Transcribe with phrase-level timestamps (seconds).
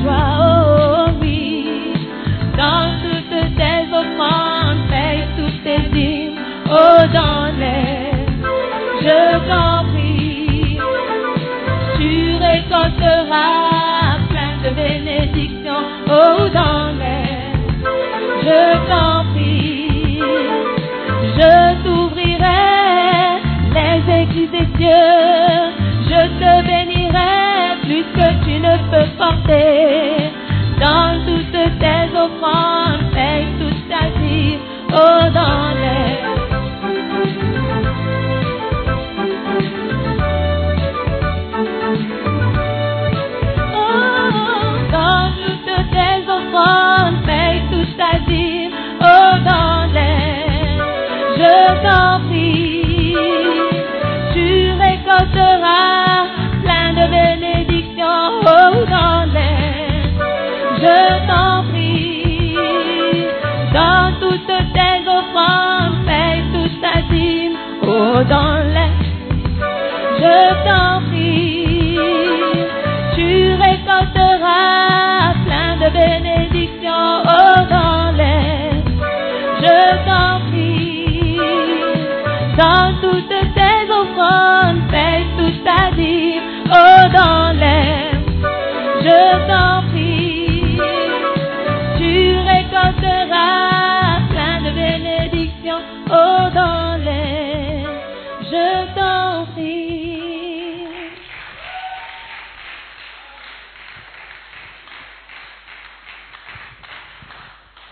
[0.00, 0.31] try.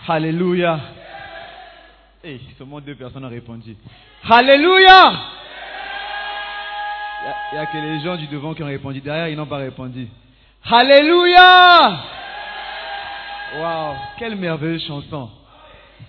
[0.07, 0.79] Alléluia.
[2.23, 3.75] Et seulement deux personnes ont répondu.
[4.29, 5.13] Alléluia.
[7.23, 8.99] Il n'y a, que les gens du devant qui ont répondu.
[9.01, 10.07] Derrière, ils n'ont pas répondu.
[10.63, 11.99] Alléluia.
[13.59, 15.29] Waouh, quelle merveilleuse chanson.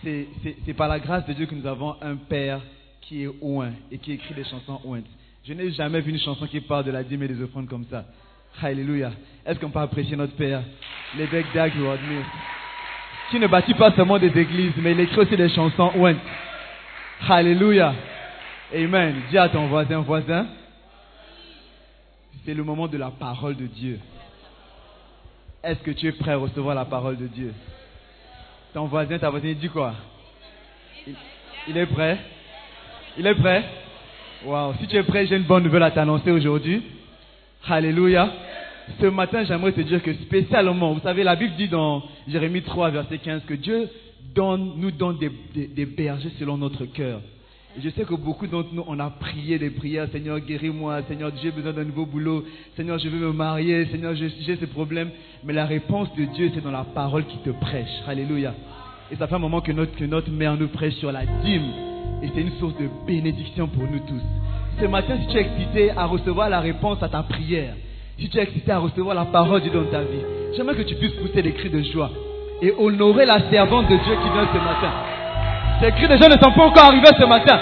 [0.02, 2.60] C'est- par la grâce de Dieu que nous avons un Père
[3.02, 5.06] qui est oint et qui écrit des chansons ointes.
[5.46, 7.84] Je n'ai jamais vu une chanson qui parle de la dîme et des offrandes comme
[7.90, 8.04] ça.
[8.62, 9.12] Alléluia.
[9.44, 10.62] Est-ce qu'on peut apprécier notre Père?
[11.16, 12.22] L'évêque Dag Rodney
[13.32, 16.18] qui ne bâtit pas seulement des églises, mais il écrit aussi des chansons ointes.
[17.26, 17.94] Alléluia.
[18.74, 19.22] Amen.
[19.30, 20.46] Dis à ton voisin, voisin,
[22.44, 23.98] c'est le moment de la parole de Dieu.
[25.64, 27.54] Est-ce que tu es prêt à recevoir la parole de Dieu?
[28.74, 29.94] Ton voisin, ta voisine, dit quoi?
[31.06, 31.14] Il,
[31.68, 32.18] il est prêt?
[33.16, 33.64] Il est prêt?
[34.44, 34.74] Waouh.
[34.78, 36.82] Si tu es prêt, j'ai une bonne nouvelle à t'annoncer aujourd'hui.
[37.66, 38.30] Alléluia.
[39.00, 42.90] Ce matin, j'aimerais te dire que spécialement, vous savez, la Bible dit dans Jérémie 3,
[42.90, 43.88] verset 15, que Dieu
[44.34, 47.20] donne, nous donne des, bergers selon notre cœur.
[47.82, 51.50] Je sais que beaucoup d'entre nous, on a prié des prières, Seigneur, guéris-moi, Seigneur, j'ai
[51.50, 52.44] besoin d'un nouveau boulot,
[52.76, 55.10] Seigneur, je veux me marier, Seigneur, j'ai ce problème.
[55.44, 57.88] Mais la réponse de Dieu, c'est dans la parole qui te prêche.
[58.06, 58.54] Alléluia.
[59.10, 61.70] Et ça fait un moment que notre, que notre mère nous prêche sur la dîme.
[62.22, 64.22] Et c'est une source de bénédiction pour nous tous.
[64.80, 67.74] Ce matin, si tu es excité à recevoir la réponse à ta prière,
[68.18, 70.22] si tu es excité à recevoir la parole de Dieu dans ta vie,
[70.56, 72.10] j'aimerais que tu puisses pousser des cris de joie
[72.60, 74.92] et honorer la servante de Dieu qui vient ce matin.
[75.80, 77.58] Ces cris de joie ne sont pas encore arrivés ce matin.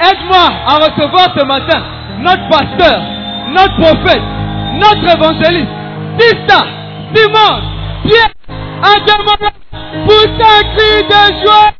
[0.00, 1.82] Aide-moi à recevoir ce matin
[2.20, 3.00] notre pasteur,
[3.52, 4.22] notre prophète,
[4.74, 5.68] notre évangéliste,
[6.18, 6.64] Tista,
[7.14, 7.62] Simon,
[8.04, 8.32] Pierre,
[8.82, 9.50] Adamona,
[10.06, 11.79] pousse un cri de joie.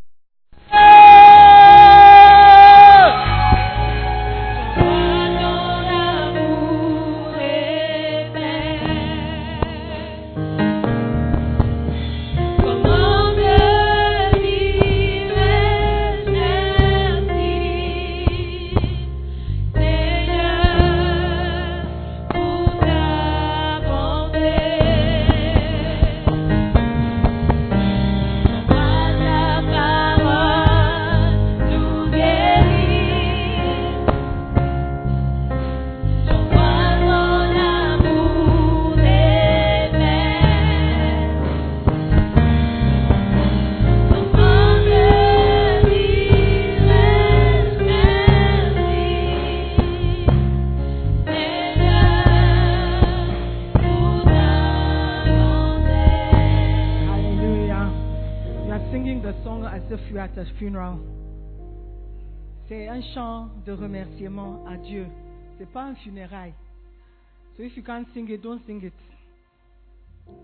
[65.72, 66.54] Pas un funérail.
[67.56, 68.92] So if you can't sing it, don't sing it.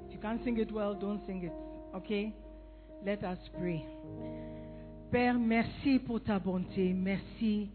[0.09, 1.53] If you can't sing it well, don't sing it.
[1.97, 2.33] Okay?
[3.05, 3.85] Let us pray.
[5.11, 6.93] Père, merci pour ta bonté.
[6.93, 7.69] Merci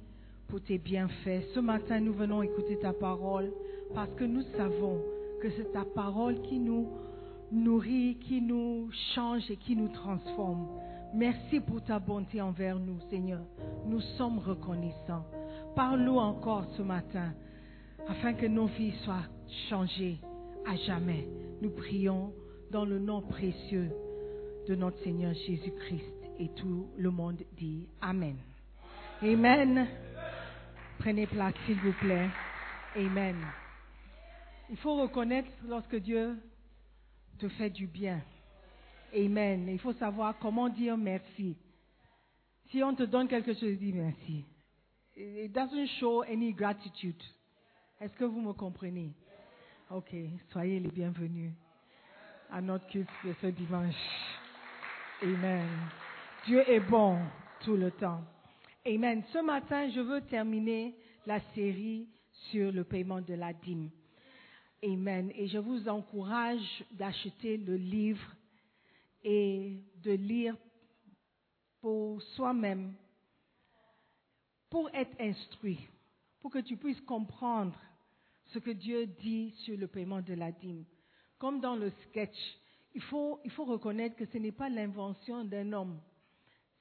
[0.48, 1.44] pour tes bienfaits.
[1.54, 3.52] Ce matin, nous venons écouter ta parole
[3.94, 5.02] parce que nous savons
[5.42, 6.90] que c'est ta parole qui nous
[7.52, 10.68] nourrit, qui nous change et qui nous transforme.
[11.14, 13.42] Merci pour ta bonté envers nous, Seigneur.
[13.86, 15.26] Nous sommes reconnaissants.
[15.76, 17.34] Parle-nous encore ce matin
[18.08, 19.28] afin que nos vies soient
[19.70, 20.20] changées
[20.66, 21.28] à jamais.
[21.62, 22.34] Nous prions
[22.72, 23.92] dans le nom précieux
[24.68, 26.14] de notre Seigneur Jésus-Christ.
[26.40, 28.38] Et tout le monde dit Amen.
[29.22, 29.88] Amen.
[30.98, 32.30] Prenez place, s'il vous plaît.
[32.96, 33.36] Amen.
[34.70, 36.38] Il faut reconnaître lorsque Dieu
[37.38, 38.22] te fait du bien.
[39.14, 39.68] Amen.
[39.68, 41.56] Il faut savoir comment dire merci.
[42.70, 44.46] Si on te donne quelque chose, dis merci.
[45.16, 47.22] It doesn't show any gratitude.
[48.00, 49.12] Est-ce que vous me comprenez?
[49.90, 50.16] Ok,
[50.52, 51.52] soyez les bienvenus
[52.50, 53.94] à notre culte de ce dimanche.
[55.22, 55.68] Amen.
[56.46, 57.20] Dieu est bon
[57.64, 58.24] tout le temps.
[58.86, 59.22] Amen.
[59.34, 62.08] Ce matin, je veux terminer la série
[62.50, 63.90] sur le paiement de la dîme.
[64.84, 65.32] Amen.
[65.36, 68.26] Et je vous encourage d'acheter le livre
[69.24, 70.56] et de lire
[71.80, 72.94] pour soi-même,
[74.70, 75.80] pour être instruit,
[76.40, 77.78] pour que tu puisses comprendre
[78.46, 80.86] ce que Dieu dit sur le paiement de la dîme.
[81.38, 82.38] Comme dans le sketch,
[82.94, 86.00] il faut, il faut reconnaître que ce n'est pas l'invention d'un homme.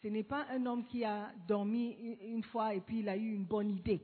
[0.02, 1.92] Ce n'est pas un homme qui a dormi
[2.22, 4.00] une fois et puis il a eu une bonne idée.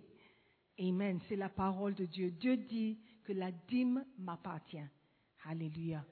[0.79, 1.21] Amen.
[1.29, 2.31] C'est la parole de Dieu.
[2.31, 4.85] Dieu dit que la dîme m'appartient.
[5.45, 6.05] Alléluia.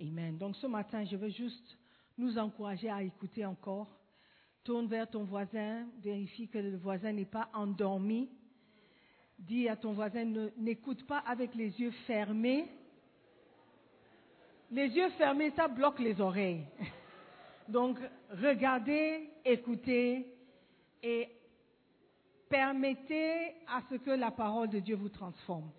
[0.00, 0.38] Amen.
[0.38, 1.76] Donc ce matin, je veux juste
[2.16, 3.88] nous encourager à écouter encore.
[4.64, 8.28] Tourne vers ton voisin, vérifie que le voisin n'est pas endormi.
[9.38, 10.24] Dis à ton voisin,
[10.56, 12.68] n'écoute pas avec les yeux fermés.
[14.70, 16.66] Les yeux fermés, ça bloque les oreilles.
[17.68, 17.98] Donc,
[18.30, 20.26] regardez, écoutez
[21.02, 21.28] et
[22.48, 25.70] permettez à ce que la parole de Dieu vous transforme.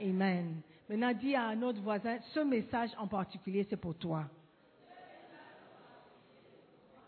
[0.00, 0.62] Amen.
[0.88, 4.24] Maintenant, dis à un autre voisin, ce message en particulier, c'est pour toi.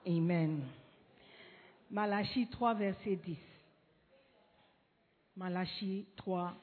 [0.07, 0.63] Amen.
[1.91, 3.39] Malachie 3, verset 10.
[5.37, 6.55] Malachie 3,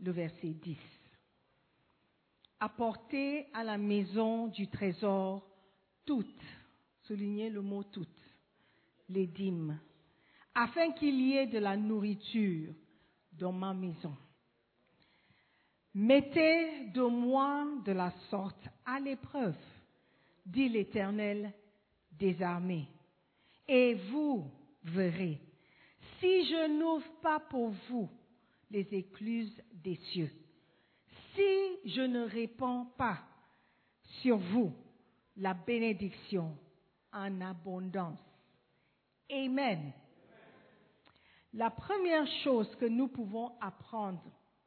[0.00, 0.78] le verset 10.
[2.58, 5.46] Apportez à la maison du trésor
[6.06, 6.26] toutes,
[7.02, 8.08] soulignez le mot toutes,
[9.08, 9.78] les dîmes,
[10.54, 12.72] afin qu'il y ait de la nourriture
[13.32, 14.16] dans ma maison.
[15.94, 19.56] Mettez de moi de la sorte à l'épreuve,
[20.46, 21.52] dit l'Éternel
[22.12, 22.88] des armées,
[23.68, 24.50] et vous
[24.84, 25.38] verrez,
[26.18, 28.08] si je n'ouvre pas pour vous
[28.70, 30.30] les écluses des cieux,
[31.34, 33.18] si je ne répands pas
[34.22, 34.72] sur vous
[35.36, 36.56] la bénédiction
[37.12, 38.18] en abondance.
[39.30, 39.92] Amen.
[41.52, 44.22] La première chose que nous pouvons apprendre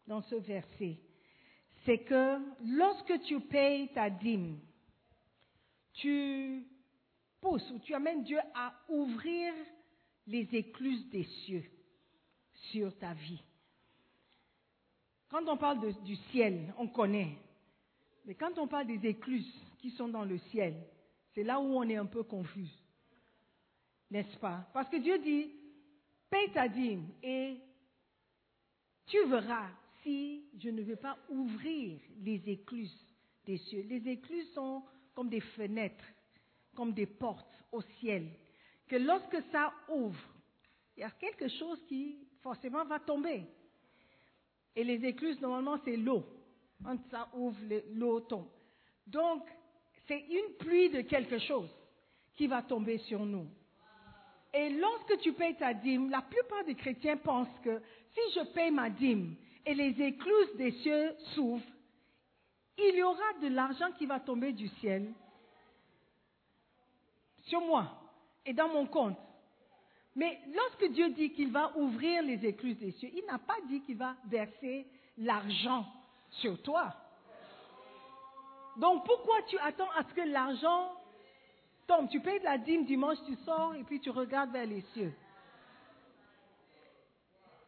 [0.07, 0.99] dans ce verset,
[1.85, 2.37] c'est que
[2.77, 4.59] lorsque tu payes ta dîme,
[5.93, 6.65] tu
[7.39, 9.53] pousses ou tu amènes Dieu à ouvrir
[10.27, 11.63] les écluses des cieux
[12.71, 13.41] sur ta vie.
[15.29, 17.37] Quand on parle du ciel, on connaît.
[18.25, 20.75] Mais quand on parle des écluses qui sont dans le ciel,
[21.33, 22.69] c'est là où on est un peu confus.
[24.09, 24.67] N'est-ce pas?
[24.73, 25.51] Parce que Dieu dit,
[26.29, 27.57] paye ta dîme et
[29.07, 29.69] tu verras
[30.05, 32.95] si je ne vais pas ouvrir les écluses
[33.45, 33.83] des cieux.
[33.89, 34.83] Les écluses sont
[35.15, 36.05] comme des fenêtres,
[36.75, 38.27] comme des portes au ciel.
[38.87, 40.19] Que lorsque ça ouvre,
[40.95, 43.43] il y a quelque chose qui forcément va tomber.
[44.75, 46.23] Et les écluses, normalement, c'est l'eau.
[46.83, 48.47] Quand ça ouvre, le- l'eau tombe.
[49.07, 49.43] Donc,
[50.07, 51.69] c'est une pluie de quelque chose
[52.35, 53.47] qui va tomber sur nous.
[54.53, 57.81] Et lorsque tu payes ta dîme, la plupart des chrétiens pensent que
[58.13, 59.35] si je paye ma dîme
[59.65, 61.63] et les écluses des cieux s'ouvrent,
[62.77, 65.11] il y aura de l'argent qui va tomber du ciel
[67.43, 67.87] sur moi
[68.45, 69.17] et dans mon compte.
[70.15, 73.81] Mais lorsque Dieu dit qu'il va ouvrir les écluses des cieux, il n'a pas dit
[73.81, 75.85] qu'il va verser l'argent
[76.29, 76.93] sur toi.
[78.77, 80.91] Donc pourquoi tu attends à ce que l'argent
[81.87, 82.09] tombe?
[82.09, 85.13] Tu payes de la dîme dimanche, tu sors et puis tu regardes vers les cieux.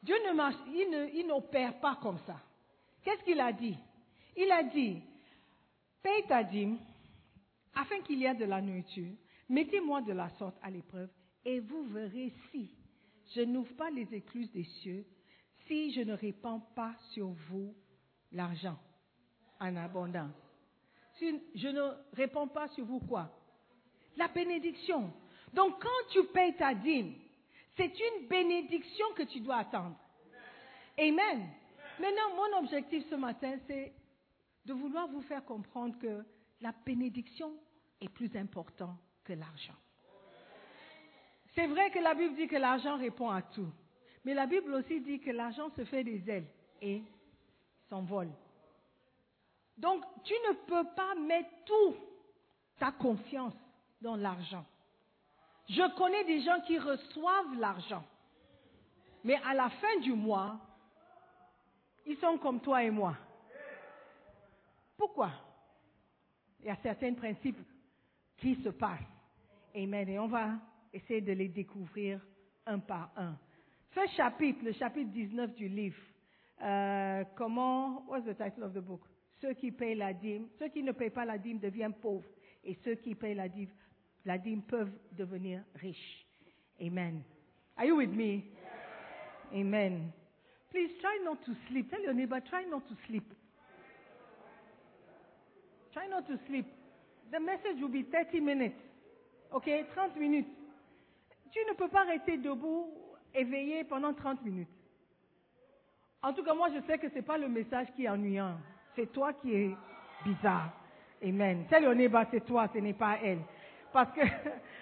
[0.08, 2.40] Dieu ne marche, il ne- il n'opère pas comme ça.
[3.04, 3.76] Qu'est-ce qu'il a dit?
[4.38, 5.02] Il a dit,
[6.02, 6.78] paye ta dîme
[7.76, 9.12] afin qu'il y ait de la nourriture.
[9.50, 11.10] Mettez-moi de la sorte à l'épreuve
[11.44, 12.70] et vous verrez si
[13.36, 15.06] je n'ouvre pas les écluses des cieux,
[15.68, 17.76] si je ne répands pas sur vous
[18.32, 18.80] l'argent
[19.60, 20.32] en abondance.
[21.18, 21.82] Si je ne
[22.14, 23.30] répands pas sur vous quoi?
[24.16, 25.12] La bénédiction.
[25.54, 27.14] Donc quand tu payes ta dîme,
[27.77, 29.96] c'est une bénédiction que tu dois attendre.
[31.00, 31.48] Amen.
[32.00, 33.93] Maintenant, mon objectif ce matin, c'est
[34.65, 36.25] de vouloir vous faire comprendre que
[36.60, 37.53] la bénédiction
[38.01, 39.75] est plus importante que l'argent.
[41.55, 43.72] C'est vrai que la Bible dit que l'argent répond à tout.
[44.25, 46.48] Mais la Bible aussi dit que l'argent se fait des ailes
[46.81, 47.01] et
[47.89, 48.29] s'envole.
[49.77, 51.96] Donc, tu ne peux pas mettre tout
[52.79, 53.53] ta confiance
[54.01, 54.65] dans l'argent.
[55.70, 58.04] Je connais des gens qui reçoivent l'argent,
[59.24, 60.60] mais à la fin du mois,
[62.06, 63.16] ils sont comme toi et moi.
[64.98, 65.32] Pourquoi?
[66.62, 67.60] Il y a certains principes
[68.38, 69.00] qui se passent.
[69.76, 70.10] Amen.
[70.10, 70.54] Et on va
[70.94, 72.20] essayer de les découvrir
[72.66, 73.38] un par un.
[73.94, 76.02] Ce chapitre, le chapitre 19 du livre,
[76.62, 79.02] euh, comment, what's the title of the book?
[79.42, 82.28] Ceux qui payent la dîme, ceux qui ne payent pas la dîme deviennent pauvres
[82.64, 83.70] et ceux qui payent la dîme,
[84.26, 86.26] dîme peuvent devenir riches.
[86.82, 87.24] Amen.
[87.78, 88.44] Are you with me?
[89.54, 90.12] Amen.
[90.72, 91.90] Please try not to sleep.
[91.90, 93.34] Tell your neighbor, try not to sleep.
[95.94, 96.66] Try not to sleep.
[97.32, 98.80] The message will be 30 minutes.
[99.52, 99.86] OK?
[99.96, 100.50] 30 minutes.
[101.52, 102.90] Tu ne peux pas rester debout,
[103.34, 104.70] éveillé pendant 30 minutes.
[106.22, 108.58] En tout cas, moi, je sais que ce n'est pas le message qui est ennuyant.
[108.96, 109.76] C'est toi qui es
[110.26, 110.74] bizarre.
[111.24, 111.66] Amen.
[111.70, 113.40] Tell your neighbor, c'est toi, ce n'est pas elle.
[113.91, 114.22] Parce que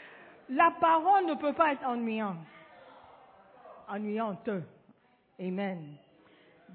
[0.49, 2.45] La parole ne peut pas être ennuyante.
[3.87, 4.49] Ennuyante.
[5.39, 5.97] Amen.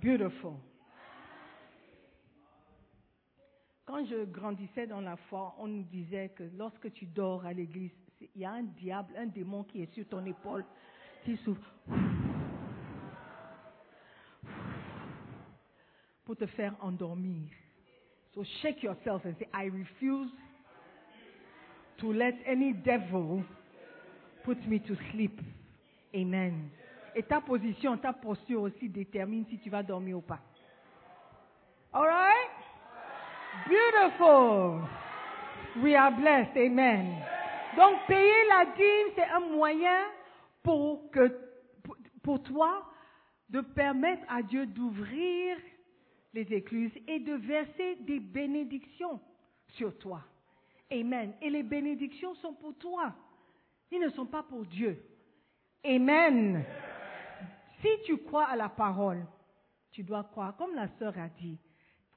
[0.03, 0.55] Beautiful.
[3.85, 7.93] Quand je grandissais dans la foi, on nous disait que lorsque tu dors à l'église,
[8.21, 10.65] il y a un diable, un démon qui est sur ton épaule,
[11.25, 11.71] qui souffle
[16.25, 17.49] pour te faire endormir.
[18.35, 20.31] So shake yourself and say, I refuse
[22.01, 23.43] to let any devil
[24.45, 25.41] put me to sleep.
[26.15, 26.71] Amen.
[27.15, 30.41] Et ta position, ta posture aussi détermine si tu vas dormir ou pas.
[31.93, 32.51] All right?
[33.69, 34.89] Beautiful.
[35.83, 36.57] We are blessed.
[36.57, 37.17] Amen.
[37.77, 40.05] Donc, payer la dîme, c'est un moyen
[40.63, 41.29] pour, que,
[41.83, 42.85] pour, pour toi
[43.49, 45.57] de permettre à Dieu d'ouvrir
[46.33, 49.21] les écluses et de verser des bénédictions
[49.69, 50.23] sur toi.
[50.93, 51.35] Amen.
[51.41, 53.15] Et les bénédictions sont pour toi.
[53.91, 55.03] Ils ne sont pas pour Dieu.
[55.85, 56.65] Amen.
[57.81, 59.25] Si tu crois à la parole,
[59.93, 61.59] tu dois croire, comme la sœur a dit,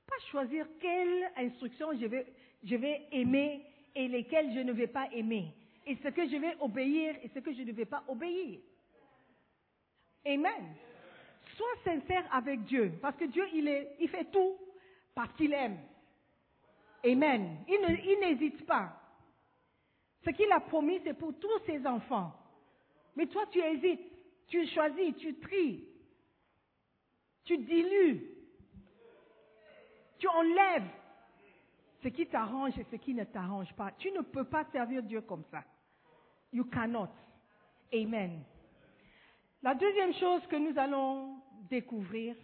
[0.06, 2.26] pas choisir quelle instruction je vais,
[2.64, 3.66] je vais aimer
[3.96, 5.54] et lesquelles je ne vais pas aimer.
[5.86, 8.60] Et ce que je vais obéir et ce que je ne vais pas obéir.
[10.26, 10.76] Amen.
[11.56, 14.58] Sois sincère avec Dieu, parce que Dieu, il, est, il fait tout
[15.14, 15.78] parce qu'il aime.
[17.06, 17.58] Amen.
[17.68, 19.00] Il n'hésite pas.
[20.24, 22.34] Ce qu'il a promis, c'est pour tous ses enfants.
[23.16, 24.12] Mais toi, tu hésites,
[24.48, 25.84] tu choisis, tu tries,
[27.44, 28.30] tu dilues,
[30.18, 30.90] tu enlèves
[32.02, 33.92] ce qui t'arrange et ce qui ne t'arrange pas.
[33.98, 35.64] Tu ne peux pas servir Dieu comme ça.
[36.52, 37.10] You cannot.
[37.94, 38.44] Amen.
[39.62, 41.38] La deuxième chose que nous allons
[41.70, 42.36] découvrir,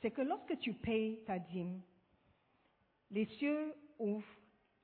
[0.00, 1.80] c'est que lorsque tu payes ta dîme,
[3.10, 4.24] les cieux ouvrent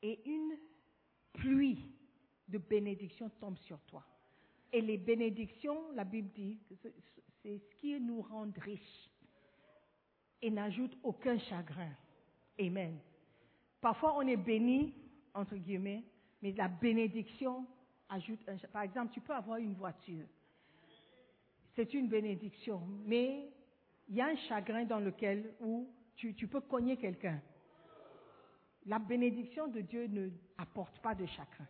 [0.02, 0.56] et une
[1.32, 1.92] pluie
[2.48, 4.04] de bénédictions tombe sur toi.
[4.72, 6.58] Et les bénédictions, la Bible dit,
[7.42, 9.10] c'est ce qui nous rend riches
[10.40, 11.92] et n'ajoute aucun chagrin.
[12.58, 12.98] Amen.
[13.80, 14.94] Parfois, on est béni,
[15.34, 16.04] entre guillemets,
[16.40, 17.66] mais la bénédiction
[18.08, 18.72] ajoute un chagrin.
[18.72, 20.26] Par exemple, tu peux avoir une voiture.
[21.74, 23.50] C'est une bénédiction, mais
[24.08, 27.40] il y a un chagrin dans lequel où tu peux cogner quelqu'un.
[28.86, 31.66] La bénédiction de Dieu ne apporte pas de chagrin.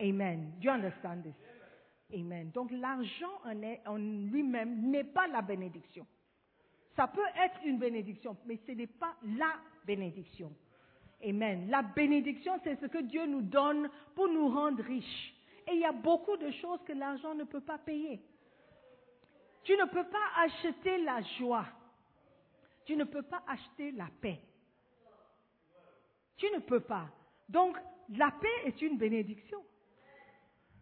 [0.00, 0.52] Amen.
[0.60, 1.34] Do you understand this?
[2.14, 2.50] Amen.
[2.52, 6.06] Donc l'argent en, en lui-même n'est pas la bénédiction.
[6.94, 10.52] Ça peut être une bénédiction, mais ce n'est pas la bénédiction.
[11.24, 11.68] Amen.
[11.68, 15.34] La bénédiction, c'est ce que Dieu nous donne pour nous rendre riches.
[15.68, 18.20] Et il y a beaucoup de choses que l'argent ne peut pas payer.
[19.64, 21.66] Tu ne peux pas acheter la joie.
[22.84, 24.40] Tu ne peux pas acheter la paix.
[26.36, 27.06] Tu ne peux pas.
[27.48, 27.76] Donc,
[28.16, 29.62] la paix est une bénédiction.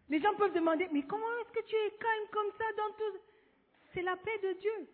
[0.09, 3.17] Les gens peuvent demander, mais comment est-ce que tu es calme comme ça dans tout
[3.93, 4.87] C'est la paix de Dieu.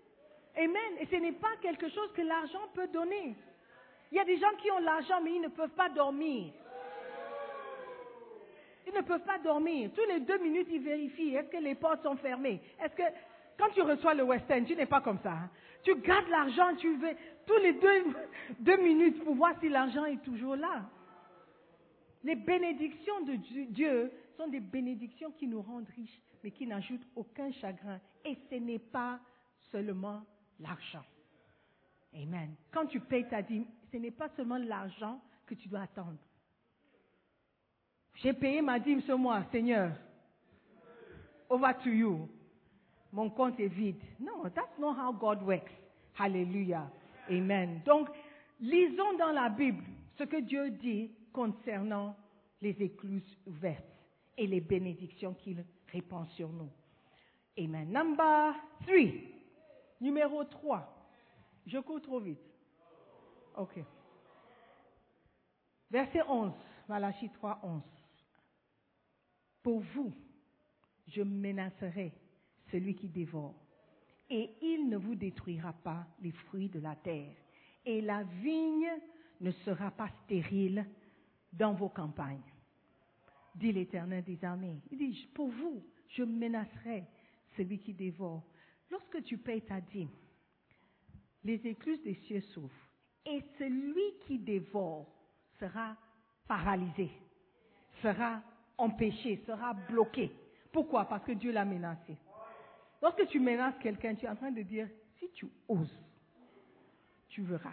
[0.55, 0.97] Amen.
[0.99, 3.35] Et ce n'est pas quelque chose que l'argent peut donner.
[4.11, 6.53] Il y a des gens qui ont l'argent, mais ils ne peuvent pas dormir.
[8.87, 9.91] Ils ne peuvent pas dormir.
[9.95, 11.35] Tous les deux minutes, ils vérifient.
[11.35, 12.59] Est-ce que les portes sont fermées?
[12.83, 13.03] Est-ce que
[13.57, 15.31] quand tu reçois le West End, tu n'es pas comme ça.
[15.31, 15.49] hein?
[15.83, 17.15] Tu gardes l'argent, tu veux
[17.45, 18.03] tous les deux,
[18.59, 20.89] deux minutes pour voir si l'argent est toujours là.
[22.23, 23.35] Les bénédictions de
[23.69, 27.99] Dieu- sont des bénédictions qui nous rendent riches, mais qui n'ajoutent aucun chagrin.
[28.25, 29.19] Et ce n'est pas
[29.71, 30.23] seulement
[30.59, 31.03] l'argent.
[32.15, 32.55] Amen.
[32.71, 36.17] Quand tu payes ta dîme, ce n'est pas seulement l'argent que tu dois attendre.
[38.15, 39.91] J'ai payé ma dîme ce mois, Seigneur.
[41.49, 42.29] Over to you.
[43.11, 44.01] Mon compte est vide.
[44.19, 45.71] Non, that's not how God works.
[46.17, 46.89] Hallelujah.
[47.29, 47.81] Amen.
[47.85, 48.09] Donc,
[48.59, 49.83] lisons dans la Bible
[50.17, 52.15] ce que Dieu dit concernant
[52.61, 53.83] les écluses ouvertes
[54.37, 56.69] et les bénédictions qu'il répand sur nous.
[57.57, 57.91] Amen.
[57.91, 59.31] Number three.
[60.01, 60.87] Numéro 3.
[61.67, 62.41] Je cours trop vite.
[63.55, 63.79] OK.
[65.91, 66.53] Verset 11.
[66.87, 67.81] Malachie 3, 11.
[69.61, 70.11] Pour vous,
[71.07, 72.11] je menacerai
[72.71, 73.55] celui qui dévore,
[74.29, 77.35] et il ne vous détruira pas les fruits de la terre,
[77.85, 78.89] et la vigne
[79.41, 80.85] ne sera pas stérile
[81.51, 82.39] dans vos campagnes,
[83.55, 84.81] dit l'Éternel des armées.
[84.91, 87.03] Il dit, pour vous, je menacerai
[87.57, 88.43] celui qui dévore.
[88.89, 90.09] Lorsque tu payes ta dîme,
[91.43, 92.89] les écluses des cieux s'ouvrent,
[93.25, 95.07] et celui qui dévore
[95.59, 95.95] sera
[96.47, 97.09] paralysé,
[98.01, 98.41] sera
[98.77, 100.31] empêché, sera bloqué.
[100.71, 101.05] Pourquoi?
[101.05, 102.15] Parce que Dieu l'a menacé.
[103.01, 104.87] Lorsque tu menaces quelqu'un, tu es en train de dire,
[105.19, 105.99] si tu oses,
[107.29, 107.69] tu verras.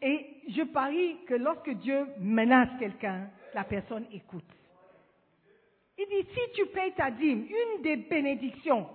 [0.00, 4.44] Et je parie que lorsque Dieu menace quelqu'un, la personne écoute.
[5.98, 8.88] Il dit, si tu payes ta dîme, une des bénédictions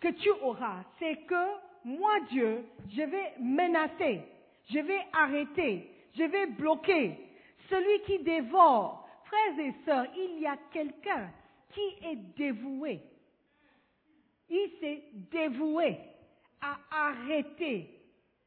[0.00, 1.46] que tu auras, c'est que
[1.84, 4.20] moi, Dieu, je vais menacer,
[4.70, 7.16] je vais arrêter, je vais bloquer
[7.70, 9.08] celui qui dévore.
[9.24, 11.30] Frères et sœurs, il y a quelqu'un
[11.70, 13.00] qui est dévoué.
[14.54, 15.98] Il s'est dévoué
[16.60, 17.88] à arrêter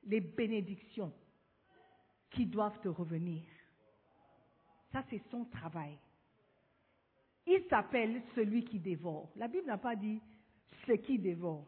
[0.03, 1.11] les bénédictions
[2.29, 3.41] qui doivent te revenir.
[4.91, 5.97] Ça, c'est son travail.
[7.47, 9.31] Il s'appelle celui qui dévore.
[9.35, 10.21] La Bible n'a pas dit
[10.85, 11.65] ce qui dévore.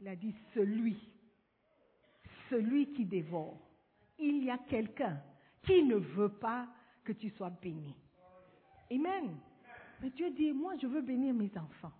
[0.00, 0.98] Il a dit celui.
[2.50, 3.58] Celui qui dévore.
[4.18, 5.18] Il y a quelqu'un
[5.62, 6.68] qui ne veut pas
[7.04, 7.94] que tu sois béni.
[8.90, 9.34] Amen.
[10.02, 11.97] Mais Dieu dit, moi je veux bénir mes enfants.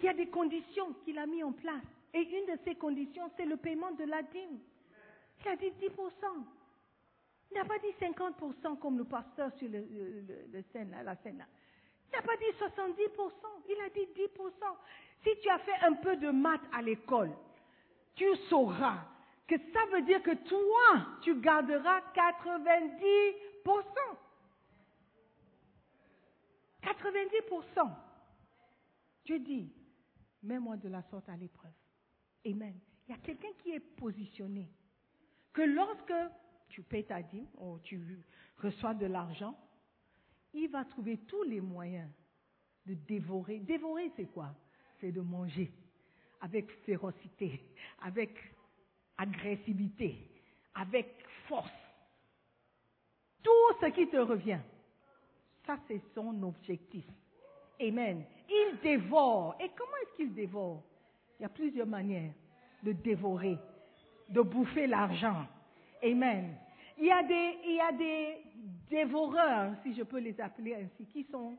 [0.00, 1.84] Il y a des conditions qu'il a mis en place.
[2.14, 4.58] Et une de ces conditions, c'est le paiement de la dîme.
[5.44, 5.90] Il a dit 10%.
[7.50, 9.68] Il n'a pas dit 50% comme le pasteur sur
[10.72, 11.44] scène, la scène.
[12.12, 13.30] Il n'a pas dit 70%,
[13.68, 14.50] il a dit 10%.
[15.22, 17.32] Si tu as fait un peu de maths à l'école,
[18.14, 19.04] tu sauras
[19.46, 23.34] que ça veut dire que toi, tu garderas 90%.
[26.82, 27.90] 90%.
[29.24, 29.72] Dieu dit,
[30.42, 31.72] mets-moi de la sorte à l'épreuve.
[32.46, 32.78] Amen.
[33.06, 34.68] Il y a quelqu'un qui est positionné.
[35.52, 36.12] Que lorsque
[36.68, 38.22] tu payes ta dîme ou tu
[38.58, 39.58] reçois de l'argent,
[40.52, 42.10] il va trouver tous les moyens
[42.86, 43.58] de dévorer.
[43.60, 44.54] Dévorer, c'est quoi?
[45.00, 45.72] C'est de manger
[46.40, 47.60] avec férocité,
[48.02, 48.36] avec
[49.16, 50.30] agressivité,
[50.74, 51.70] avec force.
[53.42, 54.60] Tout ce qui te revient.
[55.66, 57.04] Ça, c'est son objectif.
[57.80, 58.24] Amen.
[58.50, 59.56] Il dévore.
[59.60, 60.82] Et comment est-ce qu'il dévore?
[61.38, 62.32] Il y a plusieurs manières
[62.82, 63.56] de dévorer,
[64.28, 65.46] de bouffer l'argent.
[66.02, 66.56] Amen.
[66.98, 68.42] Il y a des, il y a des
[68.90, 71.56] dévoreurs, si je peux les appeler ainsi, qui sont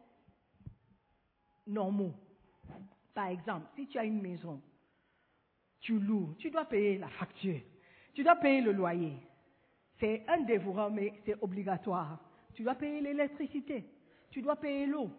[1.65, 2.13] normaux.
[3.13, 4.62] Par exemple, si tu as une maison,
[5.80, 7.60] tu loues, tu dois payer la facture,
[8.13, 9.13] tu dois payer le loyer.
[9.99, 12.19] C'est un dévoreur, mais c'est obligatoire.
[12.54, 13.86] Tu dois payer l'électricité,
[14.30, 15.10] tu dois payer l'eau,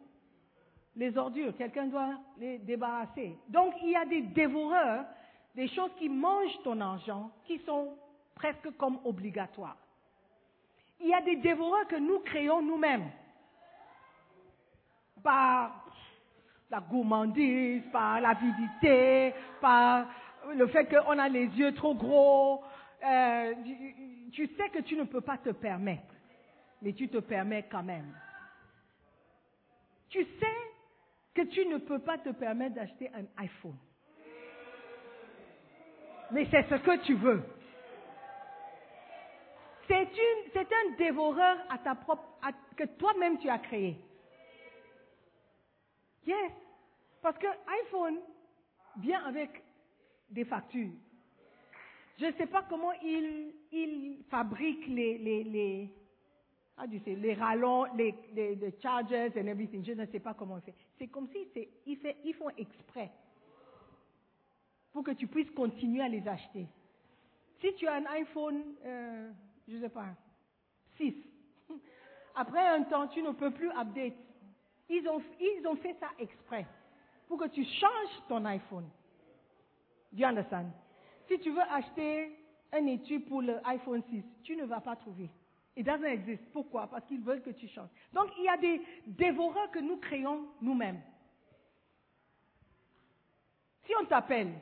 [0.96, 3.36] les ordures, quelqu'un doit les débarrasser.
[3.48, 5.04] Donc il y a des dévoreurs,
[5.54, 7.96] des choses qui mangent ton argent, qui sont
[8.34, 9.76] presque comme obligatoires
[11.02, 13.10] il y a des dévoreurs que nous créons nous-mêmes.
[15.22, 15.84] Par
[16.70, 20.06] la gourmandise, par l'avidité, par
[20.54, 22.62] le fait qu'on a les yeux trop gros.
[23.04, 23.54] Euh,
[24.32, 26.14] tu sais que tu ne peux pas te permettre,
[26.80, 28.12] mais tu te permets quand même.
[30.08, 30.71] Tu sais
[31.34, 33.76] que tu ne peux pas te permettre d'acheter un iPhone.
[36.30, 37.42] Mais c'est ce que tu veux.
[39.88, 40.08] C'est,
[40.56, 42.22] un dévoreur à ta propre,
[42.76, 43.96] que toi-même tu as créé.
[46.26, 46.52] Yes.
[47.20, 47.46] Parce que
[47.84, 48.18] iPhone
[48.98, 49.62] vient avec
[50.30, 50.92] des factures.
[52.18, 55.90] Je ne sais pas comment il, il fabrique les, les, les,
[57.06, 59.84] les rallons, les, les, chargers and everything.
[59.84, 60.74] Je ne sais pas comment il fait.
[60.98, 61.48] C'est comme si
[61.86, 63.10] ils font exprès
[64.92, 66.66] pour que tu puisses continuer à les acheter.
[67.60, 69.30] Si tu as un iPhone, euh,
[69.68, 70.06] je ne sais pas,
[70.96, 71.14] 6.
[72.34, 74.14] Après un temps, tu ne peux plus update.
[74.88, 76.66] Ils ont, ils ont fait ça exprès
[77.28, 78.88] pour que tu changes ton iPhone.
[80.12, 80.70] Do you understand?
[81.28, 82.36] Si tu veux acheter
[82.72, 85.30] un étui pour l'iPhone 6, tu ne vas pas trouver.
[85.76, 86.42] It doesn't exist.
[86.52, 86.86] Pourquoi?
[86.86, 87.88] Parce qu'ils veulent que tu changes.
[88.12, 91.00] Donc, il y a des dévoreurs que nous créons nous-mêmes.
[93.86, 94.52] Si on t'appelle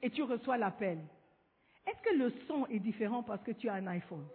[0.00, 0.98] et tu reçois l'appel,
[1.86, 4.26] est-ce que le son est différent parce que tu as un iPhone?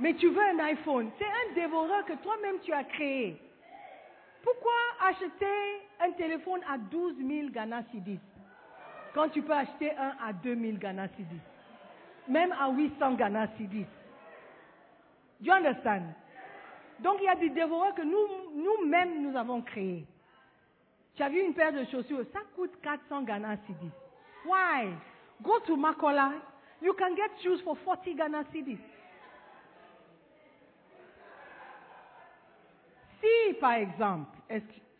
[0.00, 1.10] Mais tu veux un iPhone.
[1.18, 3.40] C'est un dévoreur que toi-même tu as créé.
[4.42, 8.20] Pourquoi acheter un téléphone à 12 000 Ghana Cedis?
[9.14, 11.40] Quand tu peux acheter un à 2 000 Ghana Cedis
[12.28, 13.86] Même à 800 Ghana Cedis.
[15.40, 16.14] Do you understand?
[17.00, 20.06] Donc il y a des dévoreurs que nous, nous-mêmes nous avons créés.
[21.14, 23.92] Tu as vu une paire de chaussures, ça coûte 400 Ghana Cedis.
[24.46, 24.94] Why?
[25.42, 26.32] Go to Makola.
[26.80, 28.78] You can get shoes for 40 Ghana cedis.
[33.20, 34.36] Si, par exemple,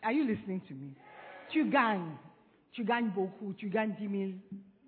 [0.03, 0.93] are you listening to me?
[1.49, 2.17] Tu gagnes,
[2.71, 4.31] tu gagnes beaucoup, tu gagnes 10 000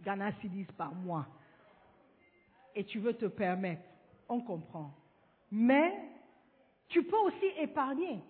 [0.04, 1.28] Ghana cedis par mois.
[2.75, 3.84] Et tu veux te permettre,
[4.27, 4.93] on comprend.
[5.51, 5.97] Mais,
[6.88, 8.21] tu peux aussi épargner.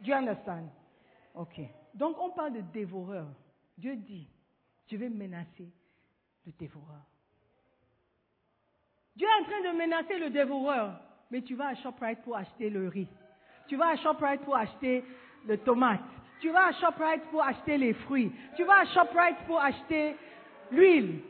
[0.00, 0.68] Do you understand?
[1.34, 1.60] Ok.
[1.94, 3.26] Donc, on parle de dévoreur.
[3.76, 4.28] Dieu dit,
[4.86, 5.68] je vais menacer
[6.46, 7.02] le dévoreur.
[9.16, 11.00] Dieu est en train de menacer le dévoreur.
[11.30, 13.08] mais tu vas à ShopRite pour acheter le riz.
[13.66, 15.04] Tu vas à ShopRite pour acheter
[15.46, 16.00] le tomate.
[16.40, 18.30] Tu vas à ShopRite pour acheter les fruits.
[18.56, 20.16] Tu vas à ShopRite pour acheter
[20.70, 21.20] l'huile.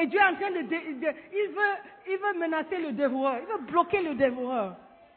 [0.00, 1.76] Et Dieu est en train de, il veut,
[2.08, 3.36] il veut menacer le dévoreur.
[3.42, 4.76] Il veut bloquer le dévoreur.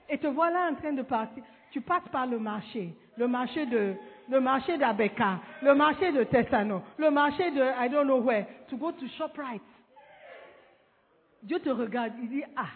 [0.10, 1.44] Et te voilà en train de partir.
[1.72, 2.94] Tu passes par le marché.
[3.18, 3.96] Le marché de,
[4.30, 5.40] le marché d'Abeka.
[5.62, 6.82] Le marché de Tessano.
[6.98, 8.46] Le marché de I don't know where.
[8.70, 9.62] To go to ShopRite.
[11.42, 12.14] Dieu te regarde.
[12.22, 12.68] Il dit, ah,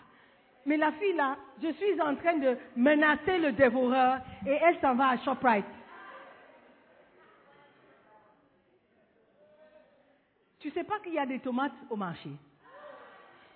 [0.66, 4.96] mais la fille là, je suis en train de menacer le dévoreur et elle s'en
[4.96, 5.66] va à ShopRite.
[10.70, 12.30] Tu sais pas qu'il y a des tomates au marché.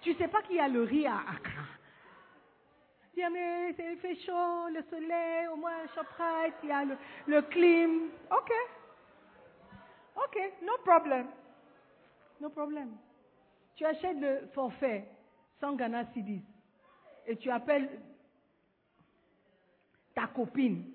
[0.01, 1.61] Tu sais pas qu'il y a le riz à Accra.
[3.23, 6.97] Ah, mais il fait chaud, le soleil, au moins ShopRite, il y a le,
[7.27, 8.09] le clim.
[8.31, 8.51] Ok.
[10.15, 11.27] Ok, no problem.
[12.41, 12.97] No problem.
[13.75, 15.05] Tu achètes le forfait
[15.59, 16.41] sans Ghana Cedis
[17.27, 17.91] et tu appelles
[20.15, 20.91] ta copine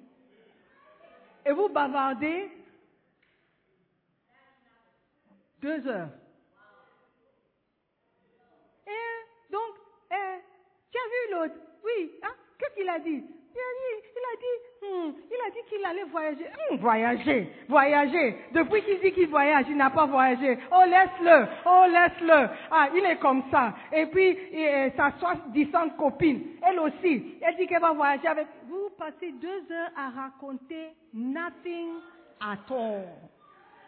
[1.46, 2.50] et vous bavardez
[5.60, 6.10] deux heures.
[8.86, 9.74] Et donc,
[10.10, 10.38] eh,
[10.90, 11.54] tu as vu l'autre?
[11.84, 12.34] Oui, hein?
[12.58, 13.24] qu'est-ce qu'il a dit?
[13.54, 16.44] Il a dit, il a dit, hmm, il a dit qu'il allait voyager.
[16.44, 18.36] Hmm, voyager, voyager.
[18.52, 20.58] Depuis qu'il dit qu'il voyage, il n'a pas voyagé.
[20.70, 22.48] Oh, laisse-le, oh, laisse-le.
[22.70, 23.74] Ah, il est comme ça.
[23.92, 28.46] Et puis, et, sa soi-disant copine, elle aussi, elle dit qu'elle va voyager avec.
[28.68, 31.94] Vous passez deux heures à raconter nothing
[32.40, 33.37] at all.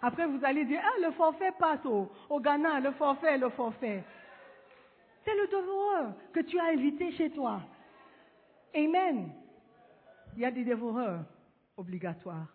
[0.03, 4.03] Après, vous allez dire, ah, le forfait passe au, au Ghana, le forfait, le forfait.
[5.25, 7.61] C'est le dévoreur que tu as invité chez toi.
[8.75, 9.33] Amen.
[10.35, 11.25] Il y a des dévoreurs
[11.77, 12.49] obligatoires.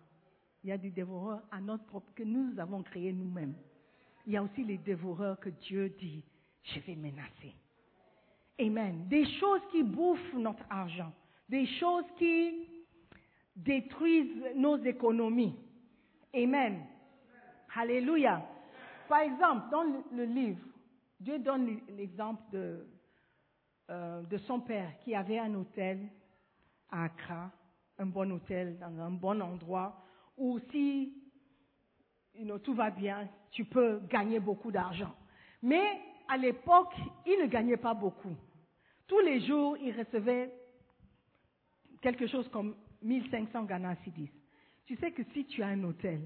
[0.63, 3.53] Il y a des dévoreurs à notre propre, que nous avons créés nous-mêmes.
[4.25, 6.23] Il y a aussi les dévoreurs que Dieu dit,
[6.63, 7.53] je vais menacer.
[8.59, 9.05] Amen.
[9.07, 11.11] Des choses qui bouffent notre argent.
[11.47, 12.67] Des choses qui
[13.55, 15.55] détruisent nos économies.
[16.33, 16.81] Amen.
[17.77, 18.41] Alléluia.
[19.09, 19.83] Par exemple, dans
[20.13, 20.65] le, livre,
[21.19, 22.87] Dieu donne l'exemple de,
[23.89, 26.07] euh, de son père qui avait un hôtel
[26.89, 27.51] à Accra,
[27.97, 30.01] un bon hôtel dans un bon endroit
[30.37, 31.13] où si
[32.33, 35.13] you know, tout va bien, tu peux gagner beaucoup d'argent.
[35.61, 36.93] Mais à l'époque,
[37.25, 38.35] il ne gagnait pas beaucoup.
[39.07, 40.51] Tous les jours, il recevait
[42.01, 44.31] quelque chose comme 1500 Ghana Cedis.
[44.85, 46.21] Tu sais que si tu as un hôtel,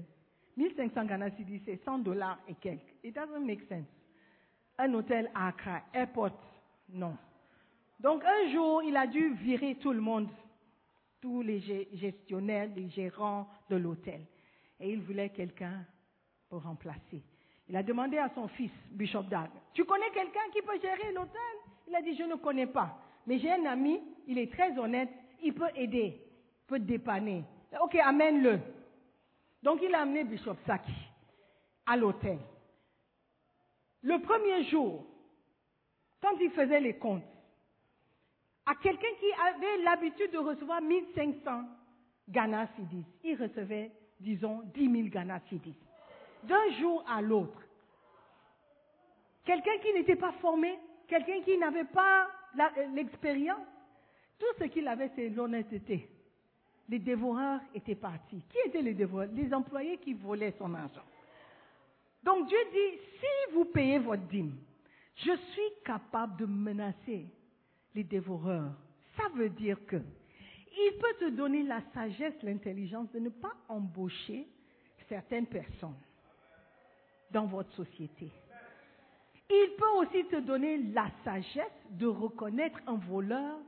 [0.60, 2.94] 1500 Ghana Cedis, c'est 100 dollars et quelques.
[3.02, 3.86] It doesn't make sense.
[4.76, 6.32] Un hôtel à Accra, airport,
[6.90, 7.16] non.
[7.98, 10.28] Donc un jour, il a dû virer tout le monde,
[11.20, 11.60] tous les
[11.94, 14.20] gestionnaires, les gérants de l'hôtel.
[14.78, 15.84] Et il voulait quelqu'un
[16.48, 17.22] pour remplacer.
[17.68, 21.40] Il a demandé à son fils, Bishop Dag, tu connais quelqu'un qui peut gérer l'hôtel?
[21.88, 22.98] Il a dit, je ne connais pas.
[23.26, 25.08] Mais j'ai un ami, il est très honnête,
[25.42, 27.44] il peut aider, il peut dépanner.
[27.82, 28.60] Ok, amène-le.
[29.62, 30.92] Donc il a amené Bishop Saki
[31.86, 32.38] à l'hôtel.
[34.02, 35.04] Le premier jour,
[36.22, 37.22] quand il faisait les comptes,
[38.66, 41.64] à quelqu'un qui avait l'habitude de recevoir 1500
[42.28, 45.74] Ghana Cedis, il recevait, disons, 10 000 Ghana Cedis.
[46.44, 47.60] D'un jour à l'autre.
[49.44, 52.28] Quelqu'un qui n'était pas formé, quelqu'un qui n'avait pas
[52.94, 53.66] l'expérience,
[54.38, 56.08] tout ce qu'il avait, c'est l'honnêteté.
[56.90, 58.42] Les dévoreurs étaient partis.
[58.50, 59.30] Qui étaient les dévoreurs?
[59.32, 61.04] Les employés qui volaient son argent.
[62.24, 64.56] Donc Dieu dit, si vous payez votre dîme,
[65.14, 67.26] je suis capable de menacer
[67.94, 68.72] les dévoreurs.
[69.16, 74.48] Ça veut dire que il peut te donner la sagesse, l'intelligence de ne pas embaucher
[75.08, 75.98] certaines personnes
[77.30, 78.30] dans votre société.
[79.48, 83.58] Il peut aussi te donner la sagesse de reconnaître un voleur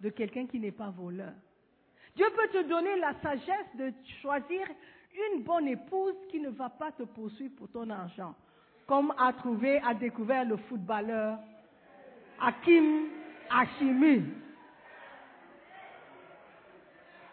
[0.00, 1.32] de quelqu'un qui n'est pas voleur.
[2.16, 4.66] Dieu peut te donner la sagesse de choisir
[5.32, 8.34] une bonne épouse qui ne va pas te poursuivre pour ton argent,
[8.86, 11.38] comme a trouvé, a découvert le footballeur
[12.40, 13.08] Hakim
[13.50, 14.24] Hashimi.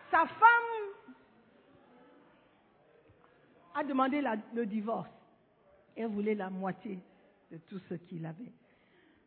[0.09, 0.71] Sa femme
[3.75, 4.21] a demandé
[4.53, 5.09] le divorce.
[5.95, 6.99] Elle voulait la moitié
[7.51, 8.51] de tout ce qu'il avait.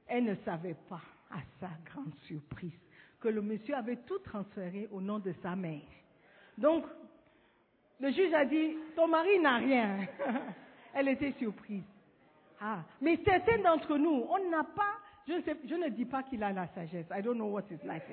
[0.07, 2.79] Elle ne savait pas, à sa grande surprise,
[3.25, 5.81] que le monsieur avait tout transféré au nom de sa mère.
[6.59, 6.85] Donc,
[7.99, 10.07] le juge a dit, ton mari n'a rien.
[10.95, 11.83] Elle était surprise.
[12.61, 16.69] Ah, mais certains d'entre nous, on n'a pas, je ne, dis pas qu'il a la
[16.69, 17.07] sagesse.
[17.11, 18.05] I don't know what it's like.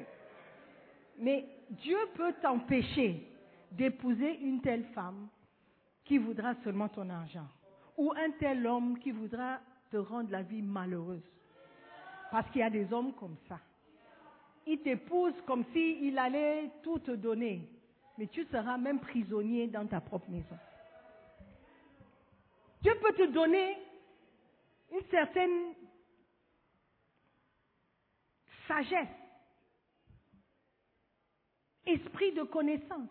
[1.19, 3.27] Mais Dieu peut t'empêcher
[3.69, 5.27] d'épouser une telle femme
[6.05, 7.47] qui voudra seulement ton argent.
[7.97, 9.59] Ou un tel homme qui voudra
[9.91, 11.29] te rendre la vie malheureuse.
[12.31, 13.59] Parce qu'il y a des hommes comme ça.
[14.71, 17.67] Il t'épouse comme s'il allait tout te donner.
[18.17, 20.57] Mais tu seras même prisonnier dans ta propre maison.
[22.81, 23.77] Dieu peut te donner
[24.93, 25.73] une certaine
[28.67, 29.07] sagesse,
[31.85, 33.09] esprit de connaissance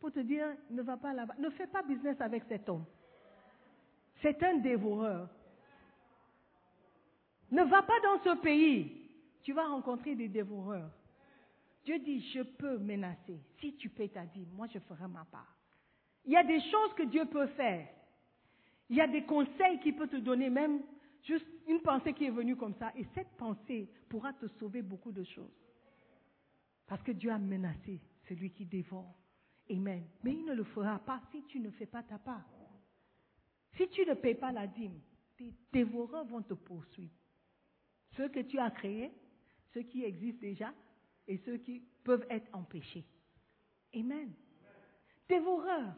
[0.00, 2.86] pour te dire ne va pas là-bas, ne fais pas business avec cet homme.
[4.22, 5.28] C'est un dévoreur.
[7.50, 9.03] Ne va pas dans ce pays.
[9.44, 10.90] Tu vas rencontrer des dévoreurs.
[11.84, 13.38] Dieu dit, je peux menacer.
[13.60, 15.54] Si tu paies ta dîme, moi je ferai ma part.
[16.24, 17.86] Il y a des choses que Dieu peut faire.
[18.88, 20.82] Il y a des conseils qu'il peut te donner, même
[21.22, 22.90] juste une pensée qui est venue comme ça.
[22.96, 25.52] Et cette pensée pourra te sauver beaucoup de choses.
[26.86, 29.14] Parce que Dieu a menacé celui qui dévore.
[29.70, 30.04] Amen.
[30.22, 32.44] Mais il ne le fera pas si tu ne fais pas ta part.
[33.76, 34.98] Si tu ne payes pas la dîme,
[35.36, 37.12] tes dévoreurs vont te poursuivre.
[38.16, 39.10] Ceux que tu as créés,
[39.74, 40.72] ceux qui existent déjà
[41.26, 43.04] et ceux qui peuvent être empêchés.
[43.94, 44.32] Amen.
[45.28, 45.94] Dévoreur,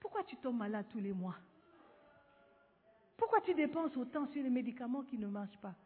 [0.00, 1.36] pourquoi tu tombes malade tous les mois?
[3.16, 5.76] Pourquoi tu dépenses autant sur les médicaments qui ne marchent pas?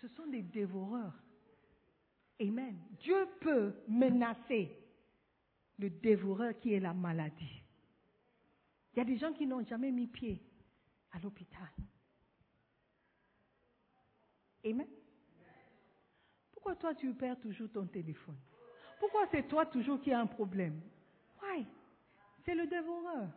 [0.00, 1.14] Ce sont des dévoreurs.
[2.40, 2.78] Amen.
[3.00, 4.70] Dieu peut menacer
[5.78, 7.62] le dévoreur qui est la maladie.
[8.92, 10.40] Il y a des gens qui n'ont jamais mis pied
[11.12, 11.68] à l'hôpital.
[14.64, 14.86] Amen.
[16.62, 18.36] Pourquoi toi tu perds toujours ton téléphone?
[19.00, 20.80] Pourquoi c'est toi toujours qui as un problème?
[21.42, 21.66] Why?
[22.44, 23.28] C'est le dévoreur.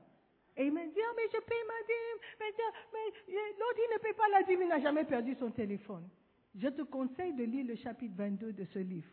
[0.55, 0.91] Amen.
[0.91, 2.19] Dit, ah, mais je paye ma dîme.
[2.39, 2.53] Mais,
[2.93, 6.07] mais l'autre, il ne paye pas la dîme, il n'a jamais perdu son téléphone.
[6.53, 9.09] Je te conseille de lire le chapitre 22 de ce livre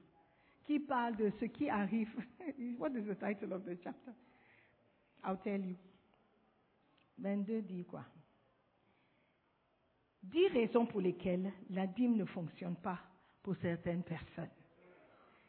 [0.67, 2.15] qui parle de ce qui arrive.
[2.79, 4.13] What is the title of the chapter?
[5.25, 5.77] I'll tell you.
[7.17, 8.05] 22 dit quoi?
[10.23, 12.99] Dix raisons pour lesquelles la dîme ne fonctionne pas
[13.43, 14.51] pour certaines personnes.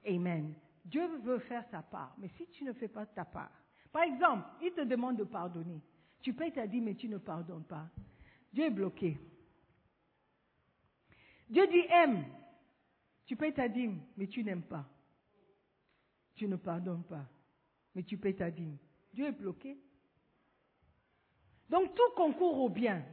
[0.06, 0.54] Amen.
[0.84, 3.52] Dieu veut faire sa part, mais si tu ne fais pas ta part,
[3.92, 5.82] par exemple, il te demande de pardonner.
[6.22, 7.88] Tu payes ta dîme, mais tu ne pardonnes pas.
[8.52, 9.18] Dieu est bloqué.
[11.50, 12.26] Dieu dit aime.
[13.26, 14.86] Tu payes ta dîme, mais tu n'aimes pas.
[16.36, 17.26] Tu ne pardonnes pas,
[17.94, 18.78] mais tu payes ta dîme.
[19.14, 19.78] Dieu est bloqué.
[21.70, 23.06] Donc tout concourt au bien.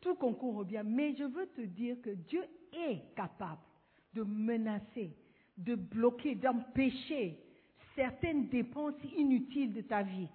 [0.00, 0.82] Tout concourt au bien.
[0.82, 3.62] Mais je veux te dire que Dieu est capable
[4.14, 5.10] de menacer,
[5.56, 7.38] de bloquer, d'empêcher
[7.94, 10.28] certaines dépenses inutiles de ta vie.